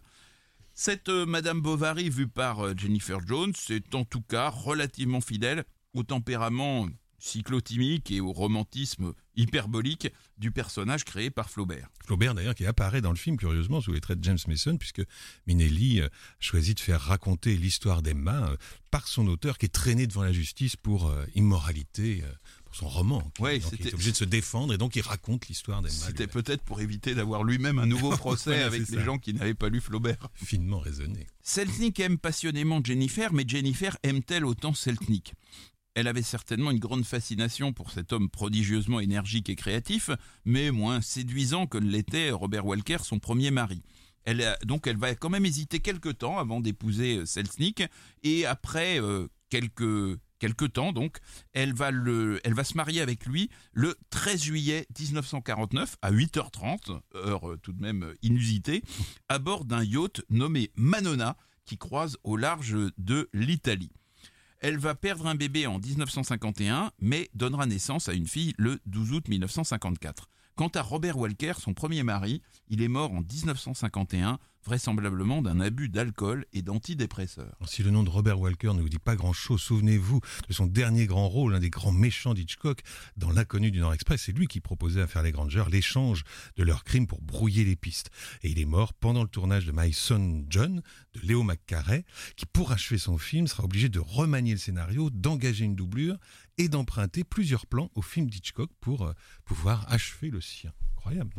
Cette 0.73 1.09
euh, 1.11 1.25
Madame 1.25 1.61
Bovary 1.61 2.11
vue 2.11 2.27
par 2.27 2.67
euh, 2.67 2.75
Jennifer 2.77 3.21
Jones 3.25 3.55
est 3.69 3.95
en 3.95 4.05
tout 4.05 4.23
cas 4.23 4.49
relativement 4.49 5.21
fidèle 5.21 5.65
au 5.95 6.03
tempérament 6.03 6.89
cyclotimique 7.19 8.11
et 8.11 8.21
au 8.21 8.33
romantisme 8.33 9.13
hyperbolique 9.37 10.09
du 10.39 10.51
personnage 10.53 11.05
créé 11.05 11.31
par 11.31 11.51
Flaubert. 11.51 11.89
Flaubert 12.07 12.35
d'ailleurs 12.35 12.55
qui 12.55 12.67
apparaît 12.67 13.01
dans 13.01 13.11
le 13.11 13.17
film 13.17 13.37
curieusement 13.37 13.81
sous 13.81 13.93
les 13.93 14.01
traits 14.01 14.19
de 14.21 14.25
James 14.25 14.39
Mason 14.47 14.77
puisque 14.77 15.03
Minelli 15.47 16.01
euh, 16.01 16.09
choisit 16.41 16.77
de 16.77 16.83
faire 16.83 17.01
raconter 17.01 17.57
l'histoire 17.57 18.03
d'Emma 18.03 18.49
euh, 18.51 18.57
par 18.91 19.09
son 19.09 19.27
auteur 19.27 19.59
qui 19.59 19.67
est 19.67 19.71
traîné 19.71 20.07
devant 20.07 20.23
la 20.23 20.33
justice 20.33 20.77
pour 20.77 21.07
euh, 21.09 21.25
immoralité 21.35 22.23
euh, 22.25 22.33
pour 22.65 22.75
son 22.77 22.89
roman. 22.89 23.29
Ouais, 23.41 23.59
donc 23.59 23.73
il 23.73 23.77
c'était- 23.79 23.89
est 23.91 23.95
obligé 23.95 24.13
de 24.13 24.17
se 24.17 24.25
défendre 24.25 24.73
et 24.75 24.79
donc 24.79 24.95
il 24.97 25.03
raconte 25.03 25.49
l'histoire 25.49 25.83
d'Emma. 25.83 25.95
C'était 25.95 26.27
peut-être 26.29 26.63
pour 26.63 26.81
éviter 26.81 27.15
d'avoir 27.15 27.43
lui-même 27.43 27.79
un 27.79 27.87
nouveau 27.87 28.11
procès 28.17 28.63
avec 28.63 28.89
des 28.89 28.97
ça. 28.97 29.05
gens 29.05 29.19
qui 29.19 29.35
n'avaient 29.35 29.55
pas 29.55 29.69
lu 29.69 29.81
Flaubert. 29.81 30.29
finement 30.35 30.79
raisonné. 30.79 31.27
Selznick 31.43 31.99
aime 32.01 32.19
passionnément 32.19 32.81
Jennifer, 32.85 33.33
mais 33.33 33.45
Jennifer 33.47 33.97
aime-t-elle 34.03 34.45
autant 34.45 34.75
Selznick 34.75 35.35
Elle 35.95 36.09
avait 36.09 36.23
certainement 36.23 36.71
une 36.71 36.79
grande 36.79 37.05
fascination 37.05 37.73
pour 37.73 37.91
cet 37.91 38.13
homme 38.13 38.29
prodigieusement 38.29 39.01
énergique 39.01 39.49
et 39.49 39.57
créatif, 39.57 40.11
mais 40.45 40.71
moins 40.71 41.01
séduisant 41.01 41.67
que 41.67 41.79
l'était 41.79 42.31
Robert 42.31 42.67
Walker, 42.67 42.99
son 43.03 43.19
premier 43.19 43.51
mari. 43.51 43.83
Elle 44.25 44.57
donc 44.65 44.87
elle 44.87 44.97
va 44.97 45.15
quand 45.15 45.31
même 45.31 45.45
hésiter 45.45 45.81
quelques 45.81 46.19
temps 46.19 46.39
avant 46.39 46.61
d'épouser 46.61 47.19
euh, 47.19 47.27
Selznick, 47.27 47.85
et 48.23 48.47
après 48.47 49.01
euh, 49.01 49.29
quelques, 49.51 50.19
quelques 50.39 50.73
temps 50.73 50.93
donc, 50.93 51.19
elle 51.53 51.73
va, 51.75 51.91
le, 51.91 52.41
elle 52.45 52.55
va 52.55 52.65
se 52.65 52.77
marier 52.77 53.01
avec 53.01 53.25
lui 53.27 53.51
le 53.73 53.97
13 54.11 54.43
juillet 54.43 54.87
1949 54.99 55.97
à 56.03 56.13
8h30, 56.13 57.01
heure 57.15 57.51
euh, 57.51 57.57
tout 57.57 57.73
de 57.73 57.81
même 57.81 58.03
euh, 58.03 58.15
inusitée, 58.23 58.83
à 59.29 59.39
bord 59.39 59.65
d'un 59.65 59.85
yacht 59.85 60.23
nommé 60.31 60.71
Manona 60.75 61.37
qui 61.65 61.79
croise 61.79 62.19
au 62.25 62.37
large 62.37 62.77
de 62.99 63.31
l'Italie. 63.33 63.93
Elle 64.61 64.79
va 64.79 64.95
perdre 64.95 65.27
un 65.27 65.35
bébé 65.35 65.67
en 65.67 65.79
1951, 65.79 66.93
mais 67.01 67.29
donnera 67.35 67.67
naissance 67.67 68.09
à 68.09 68.15
une 68.15 68.27
fille 68.27 68.55
le 68.57 68.81
12 68.87 69.13
août 69.13 69.29
1954. 69.29 70.29
Quant 70.57 70.69
à 70.69 70.83
Robert 70.83 71.19
Walker, 71.19 71.55
son 71.59 71.75
premier 71.75 72.05
mari, 72.05 72.41
il 72.69 72.81
est 72.81 72.89
mort 72.89 73.11
en 73.11 73.23
1951, 73.23 74.39
vraisemblablement 74.65 75.43
d'un 75.43 75.59
abus 75.59 75.89
d'alcool 75.89 76.47
et 76.53 76.63
d'antidépresseurs. 76.63 77.57
Si 77.67 77.83
le 77.83 77.91
nom 77.91 78.05
de 78.05 78.09
Robert 78.09 78.39
Walker 78.39 78.73
ne 78.73 78.81
vous 78.81 78.89
dit 78.89 79.01
pas 79.01 79.17
grand-chose, 79.17 79.61
souvenez-vous 79.61 80.21
de 80.49 80.53
son 80.53 80.67
dernier 80.67 81.07
grand 81.07 81.29
rôle, 81.29 81.55
l'un 81.55 81.59
des 81.59 81.71
grands 81.71 81.91
méchants 81.91 82.35
d'Hitchcock, 82.35 82.83
dans 83.17 83.31
L'inconnu 83.31 83.73
du 83.73 83.81
Nord 83.81 83.95
Express. 83.95 84.23
C'est 84.27 84.33
lui 84.33 84.47
qui 84.47 84.61
proposait 84.61 85.03
à 85.03 85.09
Fairley 85.09 85.33
Granger 85.33 85.65
l'échange 85.71 86.23
de 86.57 86.63
leurs 86.63 86.85
crimes 86.85 87.09
pour 87.09 87.21
brouiller 87.21 87.65
les 87.65 87.75
pistes. 87.75 88.11
Et 88.45 88.51
il 88.51 88.61
est 88.61 88.65
mort 88.65 88.95
pendant 88.95 89.23
le 89.23 89.29
tournage 89.29 89.67
de 89.67 89.73
My 89.75 89.93
Son 89.93 90.45
John, 90.49 90.83
de 91.15 91.21
Léo 91.21 91.43
McCarey, 91.43 92.05
qui, 92.37 92.47
pour 92.47 92.71
achever 92.71 92.99
son 92.99 93.19
film, 93.19 93.49
sera 93.49 93.65
obligé 93.65 93.89
de 93.89 93.99
remanier 93.99 94.53
le 94.53 94.59
scénario, 94.59 95.11
d'engager 95.11 95.65
une 95.65 95.75
doublure 95.75 96.17
et 96.59 96.69
d'emprunter 96.69 97.25
plusieurs 97.25 97.67
plans 97.67 97.91
au 97.95 98.03
film 98.03 98.29
d'Hitchcock 98.29 98.71
pour 98.81 99.03
euh, 99.03 99.13
pouvoir 99.45 99.91
achever 99.93 100.31
le 100.31 100.41
sien. 100.41 100.73
Incroyable. 100.97 101.35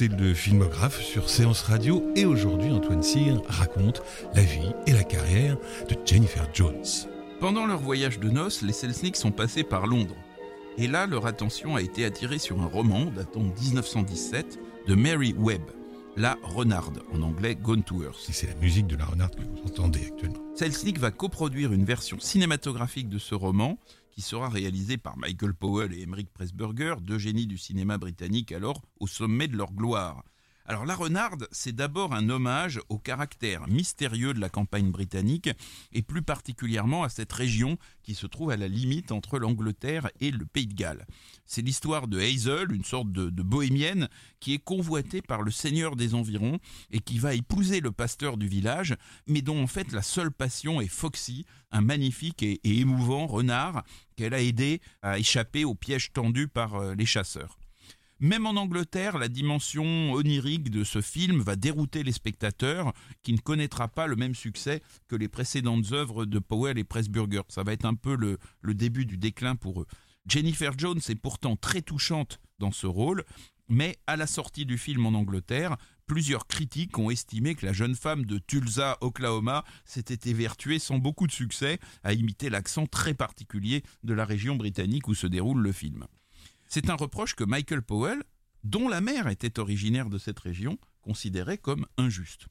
Le 0.00 0.32
filmographe 0.32 1.02
sur 1.02 1.28
Séance 1.28 1.62
Radio 1.62 2.08
et 2.14 2.24
aujourd'hui 2.24 2.70
Antoine 2.70 3.02
Cyr 3.02 3.42
raconte 3.48 4.00
la 4.32 4.42
vie 4.42 4.72
et 4.86 4.92
la 4.92 5.02
carrière 5.02 5.56
de 5.88 5.96
Jennifer 6.06 6.48
Jones. 6.54 6.84
Pendant 7.40 7.66
leur 7.66 7.80
voyage 7.80 8.20
de 8.20 8.30
noces, 8.30 8.62
les 8.62 8.72
Selznick 8.72 9.16
sont 9.16 9.32
passés 9.32 9.64
par 9.64 9.88
Londres. 9.88 10.14
Et 10.76 10.86
là, 10.86 11.08
leur 11.08 11.26
attention 11.26 11.74
a 11.74 11.82
été 11.82 12.04
attirée 12.04 12.38
sur 12.38 12.60
un 12.62 12.66
roman 12.66 13.06
datant 13.06 13.42
de 13.42 13.60
1917 13.60 14.60
de 14.86 14.94
Mary 14.94 15.34
Webb, 15.36 15.62
La 16.16 16.38
Renarde, 16.44 17.02
en 17.12 17.22
anglais 17.22 17.56
Gone 17.56 17.82
to 17.82 18.04
Earth. 18.04 18.24
Et 18.28 18.32
c'est 18.32 18.46
la 18.46 18.54
musique 18.60 18.86
de 18.86 18.94
la 18.94 19.04
renarde 19.04 19.34
que 19.34 19.42
vous 19.42 19.66
entendez 19.66 20.06
actuellement. 20.06 20.38
Selznick 20.54 21.00
va 21.00 21.10
coproduire 21.10 21.72
une 21.72 21.84
version 21.84 22.20
cinématographique 22.20 23.08
de 23.08 23.18
ce 23.18 23.34
roman 23.34 23.80
qui 24.18 24.22
sera 24.22 24.48
réalisée 24.48 24.96
par 24.96 25.16
Michael 25.16 25.54
Powell 25.54 25.92
et 25.92 26.02
Emmerich 26.02 26.28
Pressburger, 26.34 26.96
deux 27.00 27.18
génies 27.18 27.46
du 27.46 27.56
cinéma 27.56 27.98
britannique 27.98 28.50
alors 28.50 28.82
au 28.98 29.06
sommet 29.06 29.46
de 29.46 29.56
leur 29.56 29.72
gloire. 29.72 30.24
Alors 30.70 30.84
La 30.84 30.96
Renarde, 30.96 31.48
c'est 31.50 31.74
d'abord 31.74 32.12
un 32.12 32.28
hommage 32.28 32.78
au 32.90 32.98
caractère 32.98 33.66
mystérieux 33.68 34.34
de 34.34 34.38
la 34.38 34.50
campagne 34.50 34.90
britannique 34.90 35.48
et 35.94 36.02
plus 36.02 36.20
particulièrement 36.20 37.04
à 37.04 37.08
cette 37.08 37.32
région 37.32 37.78
qui 38.02 38.14
se 38.14 38.26
trouve 38.26 38.50
à 38.50 38.58
la 38.58 38.68
limite 38.68 39.10
entre 39.10 39.38
l'Angleterre 39.38 40.10
et 40.20 40.30
le 40.30 40.44
Pays 40.44 40.66
de 40.66 40.74
Galles. 40.74 41.06
C'est 41.46 41.62
l'histoire 41.62 42.06
de 42.06 42.20
Hazel, 42.20 42.70
une 42.70 42.84
sorte 42.84 43.10
de, 43.10 43.30
bohémienne 43.42 44.10
qui 44.40 44.52
est 44.52 44.62
convoitée 44.62 45.22
par 45.22 45.40
le 45.40 45.50
seigneur 45.50 45.96
des 45.96 46.14
environs 46.14 46.58
et 46.90 47.00
qui 47.00 47.18
va 47.18 47.32
épouser 47.32 47.80
le 47.80 47.90
pasteur 47.90 48.36
du 48.36 48.46
village, 48.46 48.94
mais 49.26 49.40
dont 49.40 49.62
en 49.62 49.68
fait 49.68 49.90
la 49.92 50.02
seule 50.02 50.30
passion 50.30 50.82
est 50.82 50.88
Foxy, 50.88 51.46
un 51.72 51.80
magnifique 51.80 52.42
et, 52.42 52.60
et 52.64 52.80
émouvant 52.80 53.26
renard 53.26 53.84
qu'elle 54.16 54.34
a 54.34 54.42
aidé 54.42 54.82
à 55.00 55.18
échapper 55.18 55.64
au 55.64 55.74
piège 55.74 56.12
tendu 56.12 56.46
par 56.46 56.74
euh, 56.74 56.94
les 56.94 57.06
chasseurs. 57.06 57.57
Même 58.20 58.46
en 58.46 58.56
Angleterre, 58.56 59.16
la 59.16 59.28
dimension 59.28 60.12
onirique 60.12 60.70
de 60.70 60.82
ce 60.82 61.00
film 61.00 61.40
va 61.40 61.54
dérouter 61.54 62.02
les 62.02 62.10
spectateurs 62.10 62.92
qui 63.22 63.32
ne 63.32 63.38
connaîtra 63.38 63.86
pas 63.86 64.08
le 64.08 64.16
même 64.16 64.34
succès 64.34 64.82
que 65.06 65.14
les 65.14 65.28
précédentes 65.28 65.92
œuvres 65.92 66.24
de 66.24 66.40
Powell 66.40 66.78
et 66.78 66.84
Pressburger. 66.84 67.42
Ça 67.48 67.62
va 67.62 67.72
être 67.72 67.84
un 67.84 67.94
peu 67.94 68.16
le, 68.16 68.74
début 68.74 69.06
du 69.06 69.18
déclin 69.18 69.54
pour 69.54 69.82
eux. 69.82 69.86
Jennifer 70.26 70.76
Jones 70.76 71.00
est 71.08 71.14
pourtant 71.14 71.54
très 71.54 71.80
touchante 71.80 72.40
dans 72.58 72.72
ce 72.72 72.88
rôle, 72.88 73.24
mais 73.68 73.96
à 74.08 74.16
la 74.16 74.26
sortie 74.26 74.66
du 74.66 74.78
film 74.78 75.06
en 75.06 75.10
Angleterre, 75.10 75.76
plusieurs 76.08 76.48
critiques 76.48 76.98
ont 76.98 77.10
estimé 77.10 77.54
que 77.54 77.66
la 77.66 77.72
jeune 77.72 77.94
femme 77.94 78.24
de 78.24 78.38
Tulsa, 78.38 78.98
Oklahoma, 79.00 79.64
s'était 79.84 80.28
évertuée 80.28 80.80
sans 80.80 80.98
beaucoup 80.98 81.28
de 81.28 81.32
succès 81.32 81.78
à 82.02 82.14
imiter 82.14 82.50
l'accent 82.50 82.86
très 82.86 83.14
particulier 83.14 83.84
de 84.02 84.12
la 84.12 84.24
région 84.24 84.56
britannique 84.56 85.06
où 85.06 85.14
se 85.14 85.28
déroule 85.28 85.62
le 85.62 85.70
film. 85.70 86.08
C'est 86.68 86.90
un 86.90 86.96
reproche 86.96 87.34
que 87.34 87.44
Michael 87.44 87.82
Powell, 87.82 88.22
dont 88.62 88.88
la 88.88 89.00
mère 89.00 89.28
était 89.28 89.58
originaire 89.58 90.10
de 90.10 90.18
cette 90.18 90.38
région, 90.38 90.78
considérait 91.00 91.56
comme 91.56 91.86
injuste. 91.96 92.46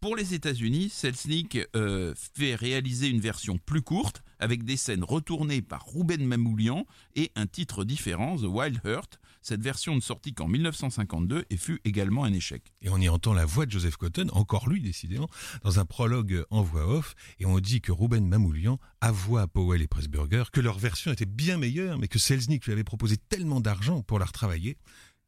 Pour 0.00 0.14
les 0.14 0.34
États-Unis, 0.34 0.90
Selznick 0.90 1.58
euh, 1.74 2.14
fait 2.34 2.54
réaliser 2.54 3.08
une 3.08 3.20
version 3.20 3.58
plus 3.58 3.80
courte, 3.80 4.22
avec 4.38 4.64
des 4.64 4.76
scènes 4.76 5.02
retournées 5.02 5.62
par 5.62 5.86
Ruben 5.88 6.24
Mamoulian 6.24 6.86
et 7.16 7.32
un 7.34 7.46
titre 7.46 7.84
différent, 7.84 8.36
The 8.36 8.44
Wild 8.44 8.80
Heart. 8.84 9.18
Cette 9.42 9.62
version 9.62 9.94
ne 9.94 10.00
sortit 10.00 10.34
qu'en 10.34 10.48
1952 10.48 11.44
et 11.50 11.56
fut 11.56 11.80
également 11.84 12.24
un 12.24 12.32
échec. 12.32 12.72
Et 12.82 12.90
on 12.90 12.98
y 12.98 13.08
entend 13.08 13.32
la 13.32 13.44
voix 13.44 13.66
de 13.66 13.70
Joseph 13.70 13.96
Cotton, 13.96 14.28
encore 14.32 14.68
lui 14.68 14.80
décidément, 14.80 15.28
dans 15.62 15.78
un 15.78 15.84
prologue 15.84 16.44
en 16.50 16.62
voix 16.62 16.86
off, 16.86 17.14
et 17.38 17.46
on 17.46 17.58
dit 17.58 17.80
que 17.80 17.92
Ruben 17.92 18.26
Mamoulian 18.26 18.78
avoua 19.00 19.42
à 19.42 19.46
Powell 19.46 19.82
et 19.82 19.88
Pressburger 19.88 20.44
que 20.52 20.60
leur 20.60 20.78
version 20.78 21.12
était 21.12 21.26
bien 21.26 21.58
meilleure, 21.58 21.98
mais 21.98 22.08
que 22.08 22.18
Selznick 22.18 22.66
lui 22.66 22.72
avait 22.72 22.84
proposé 22.84 23.16
tellement 23.16 23.60
d'argent 23.60 24.02
pour 24.02 24.18
la 24.18 24.26
retravailler 24.26 24.74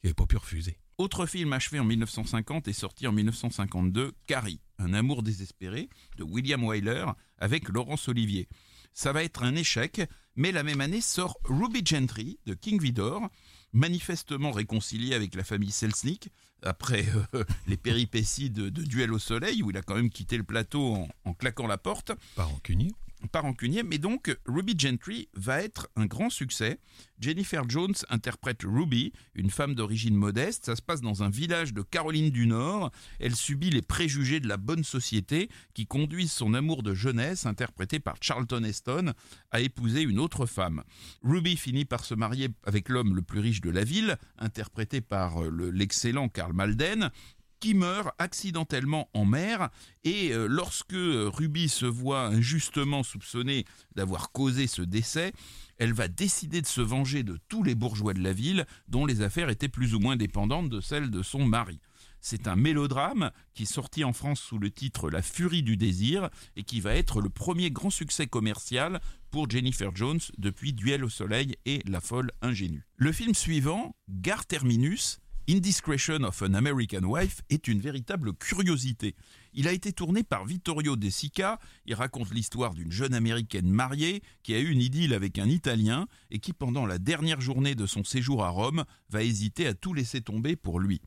qu'il 0.01 0.09
n'avait 0.09 0.15
pas 0.15 0.27
pu 0.27 0.37
refuser. 0.37 0.79
Autre 0.99 1.25
film 1.25 1.53
achevé 1.55 1.81
en 1.81 1.85
1950 1.85 2.69
et 2.69 2.75
sorti 2.75 3.07
en 3.07 3.13
1952, 3.13 4.13
Carrie, 4.27 4.61
un 4.79 4.93
amour 4.93 5.23
désespéré 5.23 5.89
de 6.19 6.25
William 6.25 6.63
Wyler 6.63 7.07
avec 7.39 7.71
Laurence 7.71 8.09
Olivier. 8.09 8.49
Ça 8.93 9.13
va 9.13 9.25
être 9.25 9.43
un 9.43 9.57
échec, 9.57 10.03
mais 10.37 10.53
la 10.53 10.63
même 10.63 10.83
année 10.83 11.01
sort 11.01 11.39
Ruby 11.45 11.81
Gentry 11.85 12.39
de 12.45 12.53
King 12.53 12.81
Vidor, 12.83 13.31
manifestement 13.73 14.51
réconcilié 14.51 15.15
avec 15.15 15.35
la 15.35 15.45
famille 15.45 15.71
Selznick 15.71 16.31
après 16.63 17.07
euh, 17.35 17.45
les 17.67 17.77
péripéties 17.77 18.51
de, 18.51 18.69
Duel 18.69 19.13
au 19.13 19.19
Soleil 19.19 19.63
où 19.63 19.71
il 19.71 19.77
a 19.77 19.83
quand 19.83 19.95
même 19.95 20.11
quitté 20.11 20.37
le 20.37 20.45
plateau 20.45 21.07
en, 21.25 21.35
claquant 21.35 21.67
la 21.67 21.79
porte. 21.79 22.13
Pas 22.35 22.45
rancunier 22.45 22.93
pas 23.29 23.43
mais 23.85 23.99
donc 23.99 24.37
Ruby 24.47 24.75
Gentry 24.79 25.29
va 25.35 25.63
être 25.63 25.89
un 25.97 26.07
grand 26.07 26.31
succès. 26.31 26.79
Jennifer 27.21 27.69
Jones 27.69 27.95
interprète 28.09 28.63
Ruby, 28.65 29.13
une 29.35 29.51
femme 29.51 29.75
d'origine 29.75 30.15
modeste. 30.15 30.67
Ça 30.67 30.77
se 30.77 30.83
passe 30.83 31.01
dans 31.01 31.23
un 31.23 31.31
village 31.31 31.75
de 31.75 31.83
Caroline 31.83 32.31
du 32.31 32.47
Nord. 32.47 32.91
Elle 33.19 33.37
subit 33.37 33.71
les 33.71 33.83
préjugés 33.83 34.41
de 34.41 34.49
la 34.49 34.57
bonne 34.57 34.85
société 34.85 35.51
qui 35.75 35.87
conduisent 35.87 36.33
son 36.33 36.55
amour 36.55 36.83
de 36.83 36.95
jeunesse, 36.95 37.47
interprété 37.47 38.01
par 38.01 38.17
Charlton 38.21 38.65
Heston, 38.65 39.13
à 39.51 39.61
épouser 39.61 40.03
une 40.03 40.19
autre 40.19 40.47
femme. 40.47 40.83
Ruby 41.23 41.57
finit 41.57 41.85
par 41.85 42.05
se 42.05 42.15
marier 42.15 42.49
avec 42.65 42.89
l'homme 42.89 43.15
le 43.15 43.23
plus 43.23 43.41
riche 43.41 43.61
de 43.61 43.71
la 43.71 43.85
ville, 43.85 44.17
interprété 44.39 45.01
par 45.01 45.43
l'excellent 45.43 46.29
Karl 46.29 46.53
Malden, 46.53 47.11
qui 47.61 47.75
meurt 47.75 48.15
accidentellement 48.19 49.09
en 49.15 49.25
mer 49.25 49.71
et 50.03 50.33
euh, 50.33 50.47
lorsque 50.49 50.95
Ruby 50.95 51.69
se 51.69 51.87
voit 51.87 52.27
injustement 52.27 53.03
soupçonnée 53.03 53.65
d'avoir 53.95 54.33
causé 54.33 54.67
ce 54.67 54.83
décès, 54.83 55.33
elle 55.77 55.93
va 55.93 56.09
décider 56.09 56.61
de 56.61 56.67
se 56.67 56.81
venger 56.81 57.23
de 57.23 57.39
tous 57.49 57.63
les 57.63 57.75
bourgeois 57.75 58.15
de 58.15 58.23
la 58.23 58.33
ville 58.33 58.67
dont 58.89 59.07
les 59.07 59.23
affaires 59.23 59.51
étaient 59.51 59.69
plus 59.69 59.95
ou 59.95 60.01
moins 60.01 60.17
dépendantes 60.17 60.69
de 60.71 60.81
celles 60.81 61.11
de 61.11 61.23
son 61.23 61.45
mari. 61.45 61.81
C'est 62.21 62.49
un 62.49 62.57
mélodrame 62.57 63.31
qui 63.55 63.65
sortit 63.65 64.05
en 64.05 64.13
France 64.13 64.41
sous 64.41 64.59
le 64.59 64.71
titre 64.71 65.11
La 65.11 65.23
Furie 65.23 65.63
du 65.63 65.77
désir 65.77 66.29
et 66.55 66.65
qui 66.65 66.81
va 66.81 66.95
être 66.95 67.23
le 67.23 67.31
premier 67.31 67.71
grand 67.71 67.91
succès 67.91 68.27
commercial 68.27 69.01
pour 69.31 69.49
Jennifer 69.49 69.95
Jones 69.95 70.21
depuis 70.37 70.73
Duel 70.73 71.05
au 71.05 71.09
soleil 71.09 71.57
et 71.65 71.83
La 71.87 72.01
folle 72.01 72.31
ingénue. 72.43 72.85
Le 72.97 73.13
film 73.13 73.35
suivant, 73.35 73.95
Gare 74.09 74.45
Terminus, 74.45 75.21
Indiscretion 75.53 76.23
of 76.23 76.43
an 76.43 76.55
American 76.55 77.03
Wife 77.03 77.43
est 77.51 77.67
une 77.67 77.81
véritable 77.81 78.35
curiosité. 78.35 79.17
Il 79.53 79.67
a 79.67 79.73
été 79.73 79.93
tourné 79.93 80.23
par 80.23 80.45
Vittorio 80.45 80.95
De 80.95 81.11
Sica. 81.11 81.59
Il 81.87 81.95
raconte 81.95 82.33
l'histoire 82.33 82.73
d'une 82.73 82.93
jeune 82.93 83.15
américaine 83.15 83.69
mariée 83.69 84.23
qui 84.45 84.55
a 84.55 84.61
eu 84.61 84.71
une 84.71 84.81
idylle 84.81 85.13
avec 85.13 85.41
un 85.41 85.49
Italien 85.49 86.07
et 86.31 86.39
qui, 86.39 86.53
pendant 86.53 86.87
la 86.87 87.01
dernière 87.01 87.41
journée 87.41 87.75
de 87.75 87.87
son 87.87 88.05
séjour 88.05 88.45
à 88.45 88.51
Rome, 88.51 88.85
va 89.09 89.25
hésiter 89.25 89.67
à 89.67 89.75
tout 89.75 89.93
laisser 89.93 90.21
tomber 90.21 90.55
pour 90.55 90.79
lui. 90.79 91.01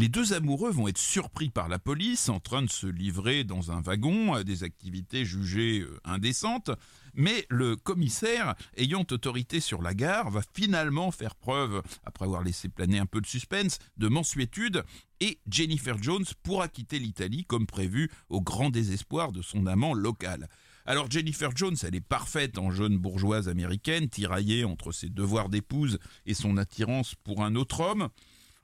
Les 0.00 0.08
deux 0.08 0.32
amoureux 0.32 0.70
vont 0.70 0.88
être 0.88 0.96
surpris 0.96 1.50
par 1.50 1.68
la 1.68 1.78
police 1.78 2.30
en 2.30 2.40
train 2.40 2.62
de 2.62 2.70
se 2.70 2.86
livrer 2.86 3.44
dans 3.44 3.70
un 3.70 3.82
wagon 3.82 4.32
à 4.32 4.44
des 4.44 4.64
activités 4.64 5.26
jugées 5.26 5.84
indécentes, 6.04 6.70
mais 7.12 7.44
le 7.50 7.76
commissaire, 7.76 8.54
ayant 8.78 9.04
autorité 9.10 9.60
sur 9.60 9.82
la 9.82 9.92
gare, 9.92 10.30
va 10.30 10.40
finalement 10.54 11.10
faire 11.10 11.34
preuve, 11.34 11.82
après 12.06 12.24
avoir 12.24 12.42
laissé 12.42 12.70
planer 12.70 12.98
un 12.98 13.04
peu 13.04 13.20
de 13.20 13.26
suspense, 13.26 13.78
de 13.98 14.08
mensuétude, 14.08 14.84
et 15.20 15.38
Jennifer 15.50 16.02
Jones 16.02 16.24
pourra 16.42 16.68
quitter 16.68 16.98
l'Italie 16.98 17.44
comme 17.44 17.66
prévu 17.66 18.10
au 18.30 18.40
grand 18.40 18.70
désespoir 18.70 19.32
de 19.32 19.42
son 19.42 19.66
amant 19.66 19.92
local. 19.92 20.48
Alors 20.86 21.10
Jennifer 21.10 21.54
Jones, 21.54 21.76
elle 21.82 21.94
est 21.94 22.00
parfaite 22.00 22.56
en 22.56 22.70
jeune 22.70 22.96
bourgeoise 22.96 23.50
américaine, 23.50 24.08
tiraillée 24.08 24.64
entre 24.64 24.92
ses 24.92 25.10
devoirs 25.10 25.50
d'épouse 25.50 25.98
et 26.24 26.32
son 26.32 26.56
attirance 26.56 27.16
pour 27.22 27.44
un 27.44 27.54
autre 27.54 27.80
homme. 27.80 28.08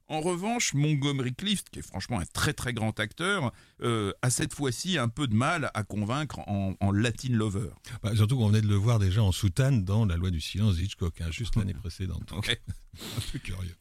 En 0.08 0.20
revanche, 0.20 0.74
Montgomery 0.74 1.34
Clift, 1.34 1.68
qui 1.70 1.80
est 1.80 1.82
franchement 1.82 2.20
un 2.20 2.26
très 2.26 2.52
très 2.52 2.72
grand 2.72 2.98
acteur, 3.00 3.52
euh, 3.82 4.12
a 4.22 4.30
cette 4.30 4.54
fois-ci 4.54 4.98
un 4.98 5.08
peu 5.08 5.26
de 5.26 5.34
mal 5.34 5.70
à 5.74 5.82
convaincre 5.82 6.38
en, 6.48 6.74
en 6.80 6.92
Latin 6.92 7.32
Lover. 7.32 7.70
Bah, 8.02 8.14
surtout 8.14 8.36
qu'on 8.36 8.48
venait 8.48 8.60
de 8.60 8.68
le 8.68 8.76
voir 8.76 8.98
déjà 8.98 9.22
en 9.22 9.32
soutane 9.32 9.84
dans 9.84 10.06
La 10.06 10.16
loi 10.16 10.30
du 10.30 10.40
silence 10.40 10.76
d'Hitchcock, 10.76 11.20
hein, 11.20 11.30
juste 11.30 11.56
l'année 11.56 11.74
précédente. 11.74 12.30
Okay. 12.32 12.58
un 12.94 13.20
peu 13.32 13.38
curieux. 13.40 13.74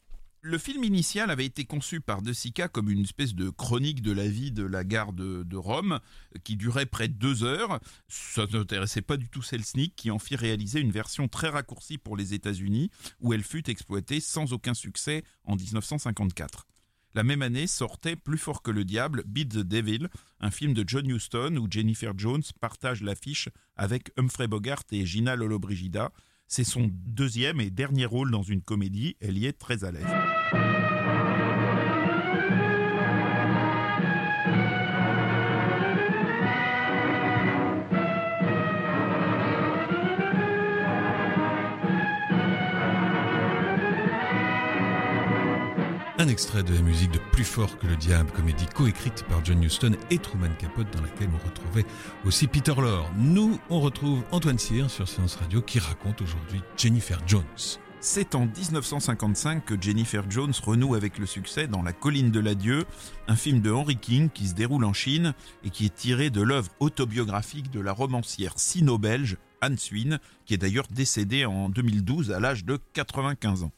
Le 0.48 0.58
film 0.58 0.84
initial 0.84 1.32
avait 1.32 1.44
été 1.44 1.64
conçu 1.64 2.00
par 2.00 2.22
De 2.22 2.32
Sica 2.32 2.68
comme 2.68 2.88
une 2.88 3.00
espèce 3.00 3.34
de 3.34 3.50
chronique 3.50 4.00
de 4.00 4.12
la 4.12 4.28
vie 4.28 4.52
de 4.52 4.62
la 4.62 4.84
gare 4.84 5.12
de, 5.12 5.56
Rome, 5.56 5.98
qui 6.44 6.54
durait 6.54 6.86
près 6.86 7.08
de 7.08 7.14
deux 7.14 7.42
heures. 7.42 7.80
Ça 8.06 8.46
n'intéressait 8.52 9.02
pas 9.02 9.16
du 9.16 9.28
tout 9.28 9.42
Selznick, 9.42 9.96
qui 9.96 10.12
en 10.12 10.20
fit 10.20 10.36
réaliser 10.36 10.78
une 10.78 10.92
version 10.92 11.26
très 11.26 11.48
raccourcie 11.48 11.98
pour 11.98 12.16
les 12.16 12.32
États-Unis, 12.32 12.92
où 13.18 13.32
elle 13.32 13.42
fut 13.42 13.68
exploitée 13.68 14.20
sans 14.20 14.52
aucun 14.52 14.74
succès 14.74 15.24
en 15.42 15.56
1954. 15.56 16.68
La 17.14 17.24
même 17.24 17.42
année 17.42 17.66
sortait 17.66 18.14
Plus 18.14 18.38
fort 18.38 18.62
que 18.62 18.70
le 18.70 18.84
diable, 18.84 19.24
Beat 19.26 19.48
the 19.48 19.58
Devil, 19.66 20.06
un 20.38 20.52
film 20.52 20.74
de 20.74 20.84
John 20.86 21.10
Huston 21.10 21.56
où 21.56 21.66
Jennifer 21.68 22.12
Jones 22.16 22.44
partage 22.60 23.02
l'affiche 23.02 23.48
avec 23.74 24.12
Humphrey 24.16 24.46
Bogart 24.46 24.84
et 24.92 25.06
Gina 25.06 25.34
Lollobrigida. 25.34 26.12
C'est 26.48 26.64
son 26.64 26.88
deuxième 27.06 27.60
et 27.60 27.70
dernier 27.70 28.06
rôle 28.06 28.30
dans 28.30 28.42
une 28.42 28.62
comédie, 28.62 29.16
elle 29.20 29.36
y 29.36 29.46
est 29.46 29.58
très 29.58 29.82
à 29.84 29.90
l'aise. 29.90 30.85
Un 46.18 46.28
extrait 46.28 46.62
de 46.62 46.72
la 46.72 46.80
musique 46.80 47.10
de 47.10 47.18
Plus 47.32 47.44
fort 47.44 47.78
que 47.78 47.86
le 47.86 47.94
diable, 47.94 48.30
comédie 48.32 48.64
coécrite 48.64 49.22
par 49.28 49.44
John 49.44 49.62
Huston 49.62 49.92
et 50.10 50.16
Truman 50.16 50.48
Capote, 50.58 50.90
dans 50.90 51.02
laquelle 51.02 51.28
on 51.34 51.46
retrouvait 51.46 51.84
aussi 52.24 52.46
Peter 52.46 52.72
Lorre. 52.74 53.10
Nous, 53.18 53.60
on 53.68 53.80
retrouve 53.80 54.22
Antoine 54.32 54.58
Cyr 54.58 54.88
sur 54.88 55.06
Séance 55.06 55.36
Radio 55.36 55.60
qui 55.60 55.78
raconte 55.78 56.22
aujourd'hui 56.22 56.62
Jennifer 56.78 57.20
Jones. 57.26 57.44
C'est 58.00 58.34
en 58.34 58.46
1955 58.46 59.66
que 59.66 59.74
Jennifer 59.78 60.24
Jones 60.30 60.54
renoue 60.64 60.94
avec 60.94 61.18
le 61.18 61.26
succès 61.26 61.66
dans 61.66 61.82
La 61.82 61.92
colline 61.92 62.30
de 62.30 62.40
l'adieu, 62.40 62.86
un 63.28 63.36
film 63.36 63.60
de 63.60 63.70
Henry 63.70 63.98
King 63.98 64.30
qui 64.30 64.46
se 64.46 64.54
déroule 64.54 64.86
en 64.86 64.94
Chine 64.94 65.34
et 65.64 65.70
qui 65.70 65.84
est 65.84 65.94
tiré 65.94 66.30
de 66.30 66.40
l'œuvre 66.40 66.70
autobiographique 66.80 67.70
de 67.70 67.80
la 67.80 67.92
romancière 67.92 68.54
sino-belge 68.56 69.36
Anne 69.60 69.76
Swin, 69.76 70.18
qui 70.46 70.54
est 70.54 70.58
d'ailleurs 70.58 70.86
décédée 70.90 71.44
en 71.44 71.68
2012 71.68 72.32
à 72.32 72.40
l'âge 72.40 72.64
de 72.64 72.80
95 72.94 73.64
ans. 73.64 73.72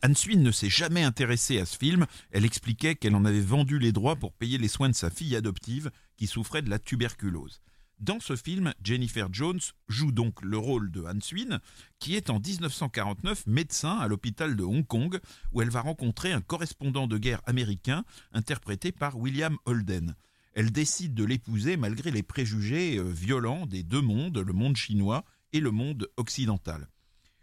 Anne 0.00 0.14
Swin 0.14 0.42
ne 0.42 0.52
s'est 0.52 0.70
jamais 0.70 1.02
intéressée 1.02 1.58
à 1.58 1.66
ce 1.66 1.76
film. 1.76 2.06
Elle 2.30 2.44
expliquait 2.44 2.94
qu'elle 2.94 3.16
en 3.16 3.24
avait 3.24 3.40
vendu 3.40 3.78
les 3.78 3.92
droits 3.92 4.16
pour 4.16 4.32
payer 4.32 4.56
les 4.56 4.68
soins 4.68 4.88
de 4.88 4.94
sa 4.94 5.10
fille 5.10 5.34
adoptive 5.34 5.90
qui 6.16 6.26
souffrait 6.26 6.62
de 6.62 6.70
la 6.70 6.78
tuberculose. 6.78 7.60
Dans 7.98 8.20
ce 8.20 8.36
film, 8.36 8.72
Jennifer 8.84 9.26
Jones 9.32 9.60
joue 9.88 10.12
donc 10.12 10.40
le 10.42 10.56
rôle 10.56 10.92
de 10.92 11.02
Han 11.02 11.20
Swin, 11.20 11.58
qui 11.98 12.14
est 12.14 12.30
en 12.30 12.38
1949 12.38 13.48
médecin 13.48 13.98
à 13.98 14.06
l'hôpital 14.06 14.54
de 14.54 14.62
Hong 14.62 14.86
Kong, 14.86 15.18
où 15.52 15.62
elle 15.62 15.70
va 15.70 15.80
rencontrer 15.80 16.30
un 16.32 16.40
correspondant 16.40 17.08
de 17.08 17.18
guerre 17.18 17.42
américain 17.46 18.04
interprété 18.32 18.92
par 18.92 19.18
William 19.18 19.56
Holden. 19.64 20.14
Elle 20.54 20.70
décide 20.70 21.14
de 21.14 21.24
l'épouser 21.24 21.76
malgré 21.76 22.12
les 22.12 22.22
préjugés 22.22 22.98
euh, 22.98 23.02
violents 23.02 23.66
des 23.66 23.82
deux 23.82 24.00
mondes, 24.00 24.38
le 24.38 24.52
monde 24.52 24.76
chinois 24.76 25.24
et 25.52 25.60
le 25.60 25.72
monde 25.72 26.08
occidental. 26.16 26.88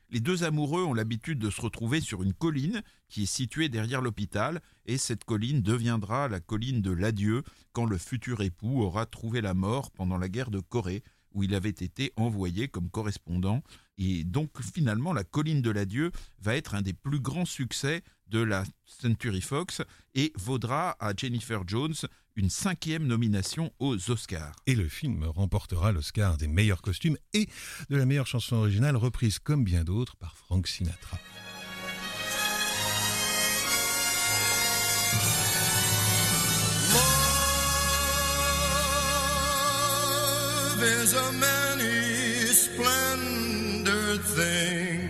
Les 0.10 0.20
deux 0.20 0.44
amoureux 0.44 0.84
ont 0.84 0.94
l'habitude 0.94 1.39
de 1.39 1.50
se 1.50 1.62
retrouver 1.62 2.00
sur 2.00 2.22
une 2.22 2.34
colline 2.34 2.84
qui 3.10 3.24
est 3.24 3.26
située 3.26 3.70
derrière 3.70 4.02
l'hôpital, 4.02 4.62
et 4.86 4.98
cette 4.98 5.24
colline 5.24 5.62
deviendra 5.62 6.28
la 6.28 6.39
colline 6.39 6.82
de 6.82 6.91
l'adieu 6.91 7.44
quand 7.74 7.86
le 7.86 7.98
futur 7.98 8.41
époux 8.41 8.82
aura 8.82 9.06
trouvé 9.06 9.41
la 9.41 9.54
mort 9.54 9.91
pendant 9.91 10.18
la 10.18 10.30
guerre 10.30 10.52
de 10.52 10.60
Corée, 10.60 11.04
où 11.36 11.43
il 11.43 11.54
avait 11.54 11.69
été 11.69 12.12
envoyé 12.15 12.67
comme 12.67 12.89
correspondant. 12.89 13.62
Et 14.00 14.24
donc 14.24 14.50
finalement, 14.62 15.13
la 15.13 15.24
colline 15.24 15.62
de 15.62 15.69
l'adieu 15.69 16.12
va 16.41 16.56
être 16.56 16.74
un 16.74 16.82
des 16.82 16.93
plus 16.93 17.19
grands 17.19 17.45
succès 17.45 18.02
de 18.28 18.39
la 18.39 18.63
Century 18.86 19.41
Fox 19.41 19.84
et 20.15 20.34
vaudra 20.36 20.95
à 21.00 21.13
Jennifer 21.15 21.62
Jones 21.67 21.93
une 22.36 22.50
cinquième 22.50 23.06
nomination 23.06 23.71
aux 23.80 24.12
Oscars. 24.12 24.56
Et 24.65 24.76
le 24.76 24.89
film 24.89 25.24
remportera 25.24 25.91
l'Oscar 25.91 26.38
des 26.38 26.48
meilleurs 26.48 26.82
costumes 26.82 27.17
et 27.34 27.48
de 27.89 27.95
la 27.95 28.06
meilleure 28.06 28.28
chanson 28.28 28.58
originale 28.58 28.95
reprise 28.95 29.39
comme 29.39 29.63
bien 29.63 29.84
d'autres 29.84 30.15
par 30.17 30.36
Frank 30.36 30.67
Sinatra. 30.67 31.19
Is 40.86 41.13
a 41.13 41.32
many 41.34 42.45
splendid 42.54 44.21
thing. 44.21 45.10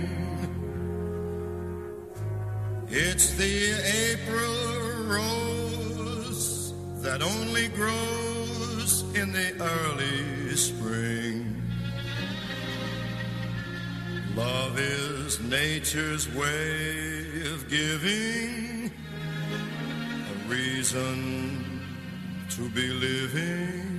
It's 2.87 3.33
the 3.35 3.73
April 4.11 5.03
rose 5.15 6.73
that 7.01 7.21
only 7.21 7.67
grows 7.69 9.03
in 9.15 9.33
the 9.33 9.51
early 9.59 10.55
spring. 10.55 11.61
Love 14.35 14.79
is 14.79 15.41
nature's 15.41 16.27
way 16.33 17.41
of 17.53 17.69
giving 17.69 18.91
a 20.31 20.49
reason 20.49 21.81
to 22.49 22.69
be 22.69 22.87
living. 22.89 23.94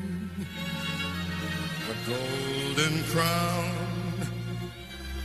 A 1.89 1.95
golden 2.05 3.05
crown 3.05 3.71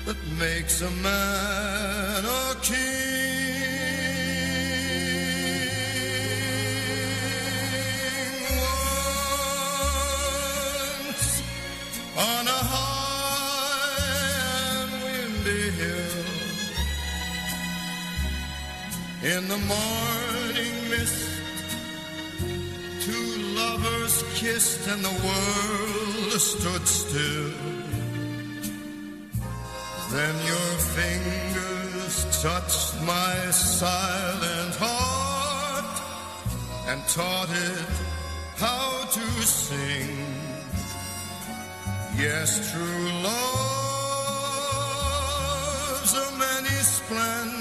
that 0.05 0.17
makes 0.37 0.81
a 0.81 0.91
man 0.91 2.23
a 2.23 2.55
king. 2.61 2.77
Once 11.07 11.41
on 12.15 12.47
a 12.47 12.61
high 12.73 13.97
and 14.77 14.91
windy 15.03 15.65
hill, 15.79 16.25
in 19.35 19.47
the 19.47 19.57
morning 19.57 20.89
mist, 20.91 21.40
kissed 24.41 24.87
and 24.87 25.05
the 25.05 25.17
world 25.27 26.41
stood 26.41 26.87
still. 26.87 27.53
Then 30.09 30.35
your 30.51 30.71
fingers 30.97 32.15
touched 32.41 32.95
my 33.05 33.35
silent 33.51 34.75
heart 34.79 35.97
and 36.87 36.99
taught 37.07 37.51
it 37.51 37.89
how 38.57 39.05
to 39.17 39.25
sing. 39.43 40.25
Yes, 42.17 42.71
true 42.71 43.09
love's 43.27 43.73
a 46.25 46.27
many 46.45 46.77
splendor 46.97 47.60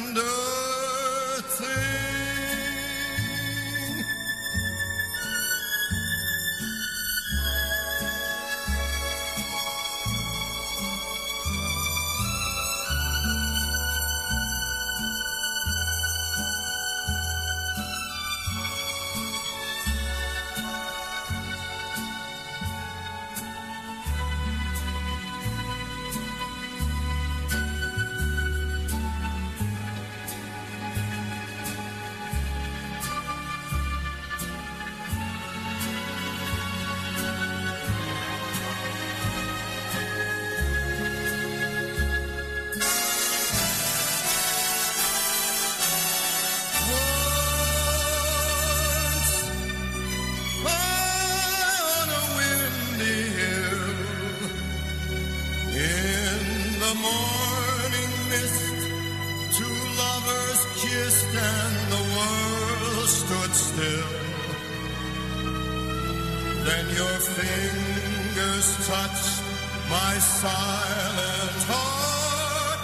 fingers 68.61 68.87
touched 68.87 69.43
my 69.89 70.19
silent 70.19 71.63
heart 71.69 72.81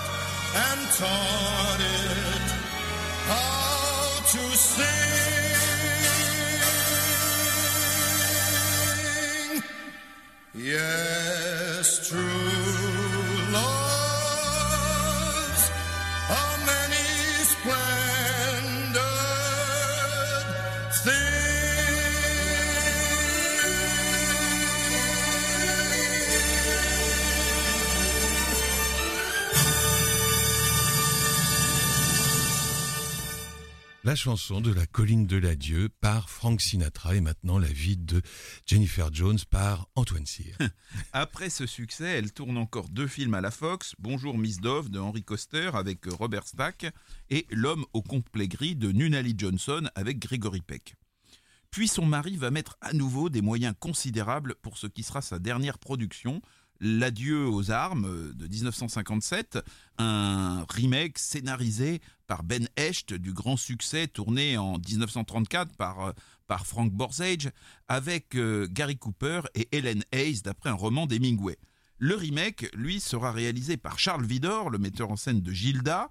and 0.64 0.80
taught 0.98 1.80
it 1.80 2.48
how 3.26 4.20
to 4.32 4.42
sing. 4.56 4.84
Yes, 10.54 11.15
La 34.16 34.22
chanson 34.22 34.62
de 34.62 34.72
la 34.72 34.86
colline 34.86 35.26
de 35.26 35.36
l'adieu 35.36 35.90
par 36.00 36.30
Frank 36.30 36.62
Sinatra 36.62 37.16
et 37.16 37.20
maintenant 37.20 37.58
la 37.58 37.68
vie 37.68 37.98
de 37.98 38.22
Jennifer 38.64 39.12
Jones 39.12 39.38
par 39.50 39.90
Antoine 39.94 40.24
Cyr. 40.24 40.56
Après 41.12 41.50
ce 41.50 41.66
succès, 41.66 42.06
elle 42.16 42.32
tourne 42.32 42.56
encore 42.56 42.88
deux 42.88 43.08
films 43.08 43.34
à 43.34 43.42
la 43.42 43.50
Fox, 43.50 43.94
Bonjour 43.98 44.38
Miss 44.38 44.58
Dove 44.58 44.88
de 44.88 44.98
Henry 44.98 45.22
Coster 45.22 45.68
avec 45.74 46.06
Robert 46.06 46.46
Stack 46.46 46.86
et 47.28 47.46
L'homme 47.50 47.84
au 47.92 48.00
complet 48.00 48.48
gris 48.48 48.74
de 48.74 48.90
Nunali 48.90 49.34
Johnson 49.36 49.86
avec 49.94 50.18
Gregory 50.18 50.62
Peck. 50.62 50.94
Puis 51.70 51.86
son 51.86 52.06
mari 52.06 52.38
va 52.38 52.50
mettre 52.50 52.78
à 52.80 52.94
nouveau 52.94 53.28
des 53.28 53.42
moyens 53.42 53.74
considérables 53.78 54.54
pour 54.62 54.78
ce 54.78 54.86
qui 54.86 55.02
sera 55.02 55.20
sa 55.20 55.38
dernière 55.38 55.78
production, 55.78 56.40
L'adieu 56.80 57.48
aux 57.48 57.70
armes 57.70 58.32
de 58.34 58.46
1957, 58.46 59.58
un 59.98 60.64
remake 60.68 61.18
scénarisé 61.18 62.00
par 62.26 62.42
Ben 62.42 62.68
Hecht 62.76 63.14
du 63.14 63.32
grand 63.32 63.56
succès 63.56 64.08
tourné 64.08 64.58
en 64.58 64.78
1934 64.78 65.74
par, 65.76 66.12
par 66.46 66.66
Frank 66.66 66.92
Borzage 66.92 67.50
avec 67.88 68.34
euh, 68.34 68.68
Gary 68.70 68.96
Cooper 68.96 69.42
et 69.54 69.68
Helen 69.72 70.02
Hayes 70.12 70.42
d'après 70.42 70.70
un 70.70 70.74
roman 70.74 71.06
d'Hemingway. 71.06 71.56
Le 71.98 72.14
remake, 72.14 72.68
lui, 72.74 73.00
sera 73.00 73.32
réalisé 73.32 73.76
par 73.76 73.98
Charles 73.98 74.26
Vidor, 74.26 74.68
le 74.68 74.78
metteur 74.78 75.10
en 75.10 75.16
scène 75.16 75.40
de 75.40 75.52
Gilda, 75.52 76.10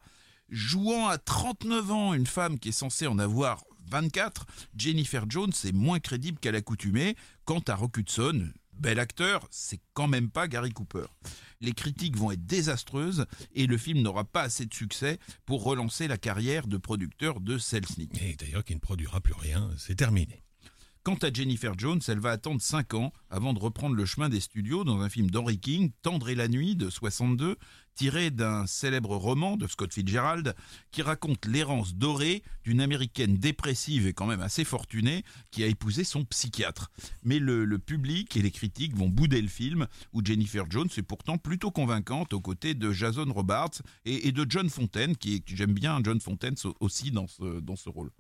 Jouant 0.50 1.08
à 1.08 1.18
39 1.18 1.92
ans 1.92 2.14
une 2.14 2.28
femme 2.28 2.60
qui 2.60 2.70
est 2.70 2.72
censée 2.72 3.08
en 3.08 3.18
avoir 3.18 3.64
24, 3.90 4.46
Jennifer 4.78 5.26
Jones 5.28 5.54
est 5.64 5.72
moins 5.72 6.00
crédible 6.00 6.40
qu'à 6.40 6.52
l'accoutumée. 6.52 7.16
Quant 7.46 7.62
à 7.68 7.76
Rock 7.76 7.98
Hudson, 7.98 8.52
bel 8.78 9.00
acteur, 9.00 9.48
c'est 9.52 9.80
quand 9.94 10.08
même 10.08 10.30
pas 10.30 10.48
Gary 10.48 10.72
Cooper. 10.72 11.06
Les 11.62 11.74
critiques 11.74 12.18
vont 12.18 12.32
être 12.32 12.46
désastreuses 12.46 13.26
et 13.54 13.68
le 13.68 13.78
film 13.78 14.02
n'aura 14.02 14.24
pas 14.24 14.42
assez 14.44 14.66
de 14.66 14.74
succès 14.74 15.20
pour 15.46 15.64
relancer 15.64 16.08
la 16.08 16.18
carrière 16.18 16.68
de 16.68 16.78
producteur 16.78 17.40
de 17.40 17.58
Selznick. 17.58 18.22
Et 18.22 18.36
d'ailleurs, 18.36 18.64
qui 18.64 18.76
ne 18.76 18.80
produira 18.80 19.22
plus 19.22 19.34
rien, 19.34 19.70
c'est 19.78 19.96
terminé. 19.96 20.44
Quant 21.06 21.18
à 21.22 21.32
Jennifer 21.32 21.78
Jones, 21.78 22.02
elle 22.08 22.20
va 22.20 22.32
attendre 22.32 22.60
5 22.60 22.96
ans 22.96 23.14
avant 23.30 23.54
de 23.54 23.60
reprendre 23.60 23.96
le 23.96 24.06
chemin 24.06 24.28
des 24.28 24.40
studios 24.40 24.84
dans 24.84 25.02
un 25.02 25.10
film 25.10 25.30
d'Henry 25.30 25.60
King, 25.60 25.92
Tendre 26.02 26.30
et 26.30 26.36
la 26.36 26.48
nuit 26.48 26.76
de 26.76 26.90
62, 26.90 27.58
tiré 27.96 28.30
d'un 28.30 28.68
célèbre 28.68 29.16
roman 29.16 29.58
de 29.58 29.68
Scott 29.68 29.94
Fitzgerald 29.94 30.56
qui 30.92 31.02
raconte 31.02 31.46
l'errance 31.46 31.96
dorée 31.96 32.44
d'une 32.64 32.82
américaine 32.82 33.38
dépressive 33.38 34.06
et 34.06 34.14
quand 34.14 34.26
même 34.26 34.42
assez 34.42 34.64
fortunée 34.64 35.24
qui 35.52 35.64
a 35.64 35.68
épousé 35.68 36.04
son 36.04 36.26
psychiatre. 36.26 36.92
Mais 37.24 37.40
le, 37.40 37.66
public 37.80 38.36
et 38.38 38.42
les 38.42 38.52
critiques 38.52 38.96
vont 38.96 39.10
bouder 39.10 39.42
le 39.42 39.48
film 39.48 39.88
où 40.14 40.24
Jennifer 40.24 40.66
Jones 40.70 40.90
est 40.96 41.02
pourtant 41.02 41.38
plutôt 41.38 41.72
convaincante 41.72 42.34
aux 42.34 42.42
côtés 42.42 42.74
de 42.74 42.92
Jason 42.92 43.32
Robards 43.32 43.82
et, 44.06 44.28
et 44.28 44.32
de 44.32 44.46
John 44.48 44.70
Fontaine, 44.70 45.16
qui, 45.16 45.42
qui 45.42 45.56
j'aime 45.56 45.74
bien 45.74 46.00
John 46.04 46.20
Fontaine 46.20 46.56
aussi 46.80 47.12
dans 47.12 47.28
ce, 47.28 47.60
dans 47.60 47.76
ce 47.76 47.90
rôle. 47.90 48.12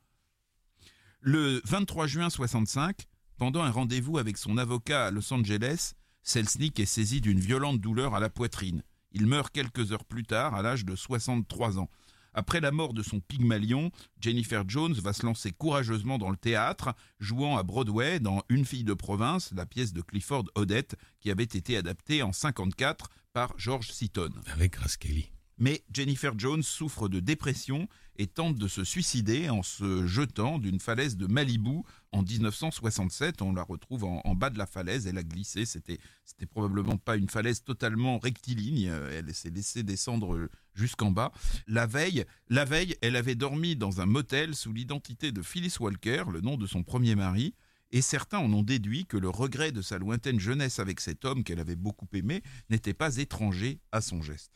Le 1.21 1.61
23 1.65 2.07
juin 2.07 2.29
65, 2.29 3.07
pendant 3.37 3.63
un 3.63 3.71
rendez-vous 3.71 4.17
avec 4.17 4.37
son 4.37 4.57
avocat 4.57 5.07
à 5.07 5.11
Los 5.11 5.33
Angeles, 5.33 5.93
Selznick 6.21 6.79
est 6.79 6.85
saisi 6.85 7.21
d'une 7.21 7.39
violente 7.39 7.79
douleur 7.79 8.15
à 8.15 8.19
la 8.19 8.29
poitrine. 8.29 8.83
Il 9.15 9.27
meurt 9.27 9.51
quelques 9.51 9.93
heures 9.93 10.03
plus 10.03 10.23
tard, 10.23 10.53
à 10.55 10.61
l'âge 10.61 10.83
de 10.83 10.95
63 10.95 11.79
ans. 11.79 11.89
Après 12.33 12.59
la 12.59 12.71
mort 12.71 12.93
de 12.93 13.01
son 13.01 13.21
Pygmalion, 13.21 13.91
Jennifer 14.19 14.65
Jones 14.67 14.93
va 14.93 15.13
se 15.13 15.25
lancer 15.25 15.53
courageusement 15.53 16.17
dans 16.17 16.29
le 16.29 16.35
théâtre, 16.35 16.93
jouant 17.21 17.57
à 17.57 17.63
Broadway 17.63 18.19
dans 18.19 18.43
Une 18.49 18.65
fille 18.65 18.83
de 18.83 18.93
province, 18.93 19.53
la 19.55 19.65
pièce 19.65 19.93
de 19.93 20.01
Clifford 20.01 20.43
Odette, 20.55 20.97
qui 21.21 21.31
avait 21.31 21.43
été 21.43 21.77
adaptée 21.77 22.23
en 22.23 22.33
54 22.33 23.09
par 23.31 23.53
George 23.57 23.89
Seaton. 23.89 24.31
Avec 24.53 24.73
Grace. 24.73 24.97
Mais 25.57 25.83
Jennifer 25.93 26.33
Jones 26.37 26.63
souffre 26.63 27.07
de 27.07 27.19
dépression 27.19 27.87
et 28.17 28.27
tente 28.27 28.57
de 28.57 28.67
se 28.67 28.83
suicider 28.83 29.49
en 29.49 29.63
se 29.63 30.05
jetant 30.05 30.57
d'une 30.57 30.79
falaise 30.79 31.17
de 31.17 31.27
Malibu 31.27 31.81
en 32.11 32.23
1967. 32.23 33.41
On 33.41 33.53
la 33.53 33.63
retrouve 33.63 34.03
en, 34.03 34.35
bas 34.35 34.49
de 34.49 34.57
la 34.57 34.65
falaise, 34.65 35.07
elle 35.07 35.17
a 35.17 35.23
glissé. 35.23 35.65
C'était, 35.65 35.99
c'était 36.25 36.45
probablement 36.45 36.97
pas 36.97 37.15
une 37.15 37.29
falaise 37.29 37.63
totalement 37.63 38.17
rectiligne. 38.19 38.91
Elle 39.11 39.33
s'est 39.33 39.49
laissée 39.49 39.83
descendre 39.83 40.49
jusqu'en 40.73 41.11
bas. 41.11 41.31
La 41.67 41.87
veille, 41.87 42.25
la 42.49 42.65
veille, 42.65 42.95
elle 43.01 43.15
avait 43.15 43.35
dormi 43.35 43.75
dans 43.75 44.01
un 44.01 44.05
motel 44.05 44.55
sous 44.55 44.73
l'identité 44.73 45.31
de 45.31 45.41
Phyllis 45.41 45.75
Walker, 45.79 46.25
le 46.31 46.41
nom 46.41 46.57
de 46.57 46.67
son 46.67 46.83
premier 46.83 47.15
mari. 47.15 47.53
Et 47.91 48.01
certains 48.01 48.39
en 48.39 48.51
ont 48.51 48.63
déduit 48.63 49.05
que 49.05 49.15
le 49.15 49.29
regret 49.29 49.71
de 49.71 49.81
sa 49.81 49.97
lointaine 49.99 50.39
jeunesse 50.39 50.79
avec 50.79 50.99
cet 50.99 51.23
homme 51.23 51.43
qu'elle 51.43 51.59
avait 51.59 51.77
beaucoup 51.77 52.07
aimé 52.13 52.41
n'était 52.69 52.93
pas 52.93 53.17
étranger 53.17 53.79
à 53.91 54.01
son 54.01 54.21
geste 54.21 54.51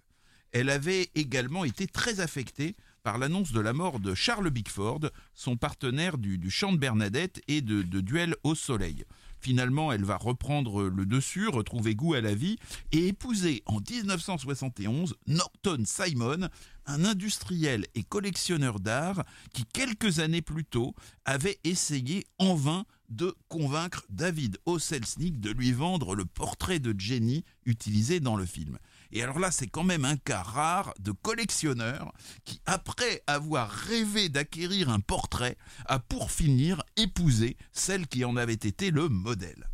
elle 0.52 0.70
avait 0.70 1.10
également 1.16 1.66
été 1.66 1.88
très 1.88 2.20
affectée 2.20 2.76
par 3.04 3.18
l'annonce 3.18 3.52
de 3.52 3.60
la 3.60 3.74
mort 3.74 4.00
de 4.00 4.14
Charles 4.14 4.50
Bickford, 4.50 5.10
son 5.34 5.58
partenaire 5.58 6.18
du, 6.18 6.50
chant 6.50 6.74
de 6.74 6.78
Bernadette 6.78 7.42
et 7.48 7.62
de, 7.62 7.82
de 7.82 8.02
Duel 8.02 8.36
au 8.44 8.56
soleil. 8.56 9.06
Finalement, 9.40 9.92
elle 9.94 10.04
va 10.04 10.18
reprendre 10.18 10.84
le 10.84 11.06
dessus, 11.06 11.48
retrouver 11.48 11.96
goût 11.96 12.14
à 12.14 12.22
la 12.22 12.36
vie 12.36 12.58
et 12.92 13.08
épouser 13.08 13.64
en 13.66 13.80
1971 13.80 15.16
Norton 15.28 15.84
Simon, 15.86 16.50
un 16.86 17.06
industriel 17.06 17.86
et 17.96 18.04
collectionneur 18.04 18.80
d'art 18.80 19.24
qui, 19.54 19.64
quelques 19.66 20.20
années 20.20 20.42
plus 20.42 20.66
tôt, 20.66 20.94
avait 21.24 21.60
essayé 21.64 22.26
en 22.38 22.56
vain 22.56 22.86
de 23.10 23.34
convaincre 23.48 24.06
David 24.10 24.58
Oselznick 24.66 25.40
de 25.40 25.52
lui 25.52 25.72
vendre 25.72 26.16
le 26.16 26.26
portrait 26.26 26.80
de 26.80 26.94
Jenny 27.00 27.46
utilisé 27.66 28.20
dans 28.20 28.36
le 28.36 28.46
film. 28.46 28.78
Et 29.12 29.24
alors 29.24 29.40
là, 29.40 29.52
c'est 29.52 29.68
quand 29.68 29.84
même 29.84 30.06
un 30.06 30.18
cas 30.18 30.44
rare 30.44 30.94
de 31.00 31.12
collectionneur 31.12 32.14
qui, 32.46 32.62
après 32.66 33.24
avoir 33.28 33.70
rêvé 33.70 34.30
d'acquérir 34.30 34.90
un 34.90 35.00
portrait, 35.00 35.58
a 35.86 36.00
pour 36.00 36.32
finir 36.32 36.84
épousé 36.96 37.58
celle 37.72 38.08
qui 38.08 38.24
en 38.24 38.36
avait 38.36 38.54
été 38.54 38.92
le 38.92 39.10
modèle. 39.10 39.68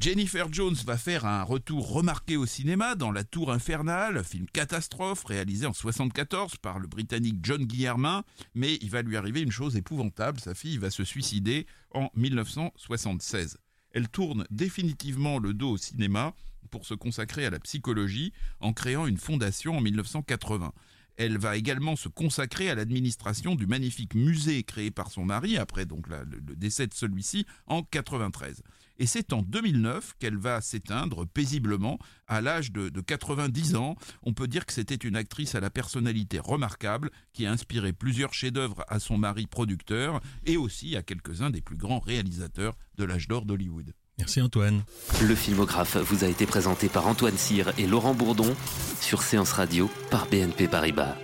Jennifer 0.00 0.50
Jones 0.50 0.76
va 0.86 0.96
faire 0.96 1.26
un 1.26 1.42
retour 1.42 1.92
remarqué 1.92 2.38
au 2.38 2.46
cinéma 2.46 2.94
dans 2.94 3.12
La 3.12 3.22
Tour 3.22 3.52
Infernale, 3.52 4.24
film 4.24 4.46
catastrophe 4.46 5.24
réalisé 5.24 5.66
en 5.66 5.74
74 5.74 6.56
par 6.56 6.78
le 6.78 6.86
Britannique 6.86 7.40
John 7.42 7.62
Guillermin, 7.66 8.24
mais 8.54 8.76
il 8.80 8.88
va 8.88 9.02
lui 9.02 9.18
arriver 9.18 9.42
une 9.42 9.52
chose 9.52 9.76
épouvantable, 9.76 10.40
sa 10.40 10.54
fille 10.54 10.78
va 10.78 10.90
se 10.90 11.04
suicider 11.04 11.66
en 11.92 12.08
1976. 12.16 13.58
Elle 13.92 14.08
tourne 14.08 14.46
définitivement 14.50 15.38
le 15.38 15.52
dos 15.52 15.72
au 15.72 15.76
cinéma 15.76 16.32
pour 16.70 16.86
se 16.86 16.94
consacrer 16.94 17.44
à 17.44 17.50
la 17.50 17.58
psychologie 17.60 18.32
en 18.60 18.72
créant 18.72 19.06
une 19.06 19.18
fondation 19.18 19.76
en 19.76 19.80
1980. 19.80 20.72
Elle 21.16 21.36
va 21.36 21.56
également 21.56 21.96
se 21.96 22.08
consacrer 22.08 22.70
à 22.70 22.74
l'administration 22.74 23.54
du 23.54 23.66
magnifique 23.66 24.14
musée 24.14 24.62
créé 24.62 24.90
par 24.90 25.10
son 25.10 25.24
mari, 25.24 25.58
après 25.58 25.84
donc 25.84 26.06
le, 26.08 26.24
décès 26.56 26.86
de 26.86 26.94
celui-ci, 26.94 27.44
en 27.66 27.82
93. 27.82 28.62
Et 28.98 29.06
c'est 29.06 29.34
en 29.34 29.42
2009 29.42 30.14
qu'elle 30.18 30.38
va 30.38 30.62
s'éteindre 30.62 31.26
paisiblement 31.26 31.98
à 32.26 32.40
l'âge 32.40 32.72
de, 32.72 32.88
de 32.88 33.00
90 33.02 33.76
ans. 33.76 33.96
On 34.22 34.32
peut 34.32 34.48
dire 34.48 34.64
que 34.64 34.72
c'était 34.72 34.94
une 34.94 35.16
actrice 35.16 35.54
à 35.54 35.60
la 35.60 35.68
personnalité 35.68 36.38
remarquable 36.38 37.10
qui 37.34 37.44
a 37.44 37.52
inspiré 37.52 37.92
plusieurs 37.92 38.32
chefs-d'œuvre 38.32 38.82
à 38.88 38.98
son 38.98 39.18
mari 39.18 39.46
producteur 39.46 40.22
et 40.46 40.56
aussi 40.56 40.96
à 40.96 41.02
quelques-uns 41.02 41.50
des 41.50 41.60
plus 41.60 41.76
grands 41.76 42.00
réalisateurs 42.00 42.78
de 42.96 43.04
l'âge 43.04 43.28
d'or 43.28 43.44
d'Hollywood. 43.44 43.92
Merci 44.20 44.42
Antoine. 44.42 44.82
Le 45.22 45.34
filmographe 45.34 45.96
vous 45.96 46.24
a 46.24 46.28
été 46.28 46.44
présenté 46.44 46.90
par 46.90 47.06
Antoine 47.06 47.38
Cyr 47.38 47.72
et 47.78 47.86
Laurent 47.86 48.12
Bourdon 48.12 48.54
sur 49.00 49.22
Séance 49.22 49.52
Radio 49.52 49.88
par 50.10 50.26
BNP 50.26 50.68
Paribas. 50.68 51.16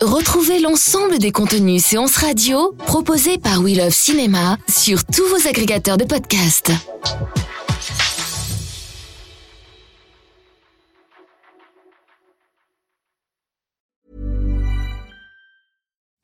Retrouvez 0.00 0.60
l'ensemble 0.60 1.18
des 1.18 1.32
contenus 1.32 1.84
séances 1.84 2.16
radio 2.16 2.72
proposés 2.86 3.36
par 3.36 3.60
We 3.62 3.76
Love 3.76 3.90
Cinéma 3.90 4.58
sur 4.68 5.04
tous 5.04 5.26
vos 5.26 5.48
agrégateurs 5.48 5.96
de 5.96 6.04
podcasts. 6.04 6.70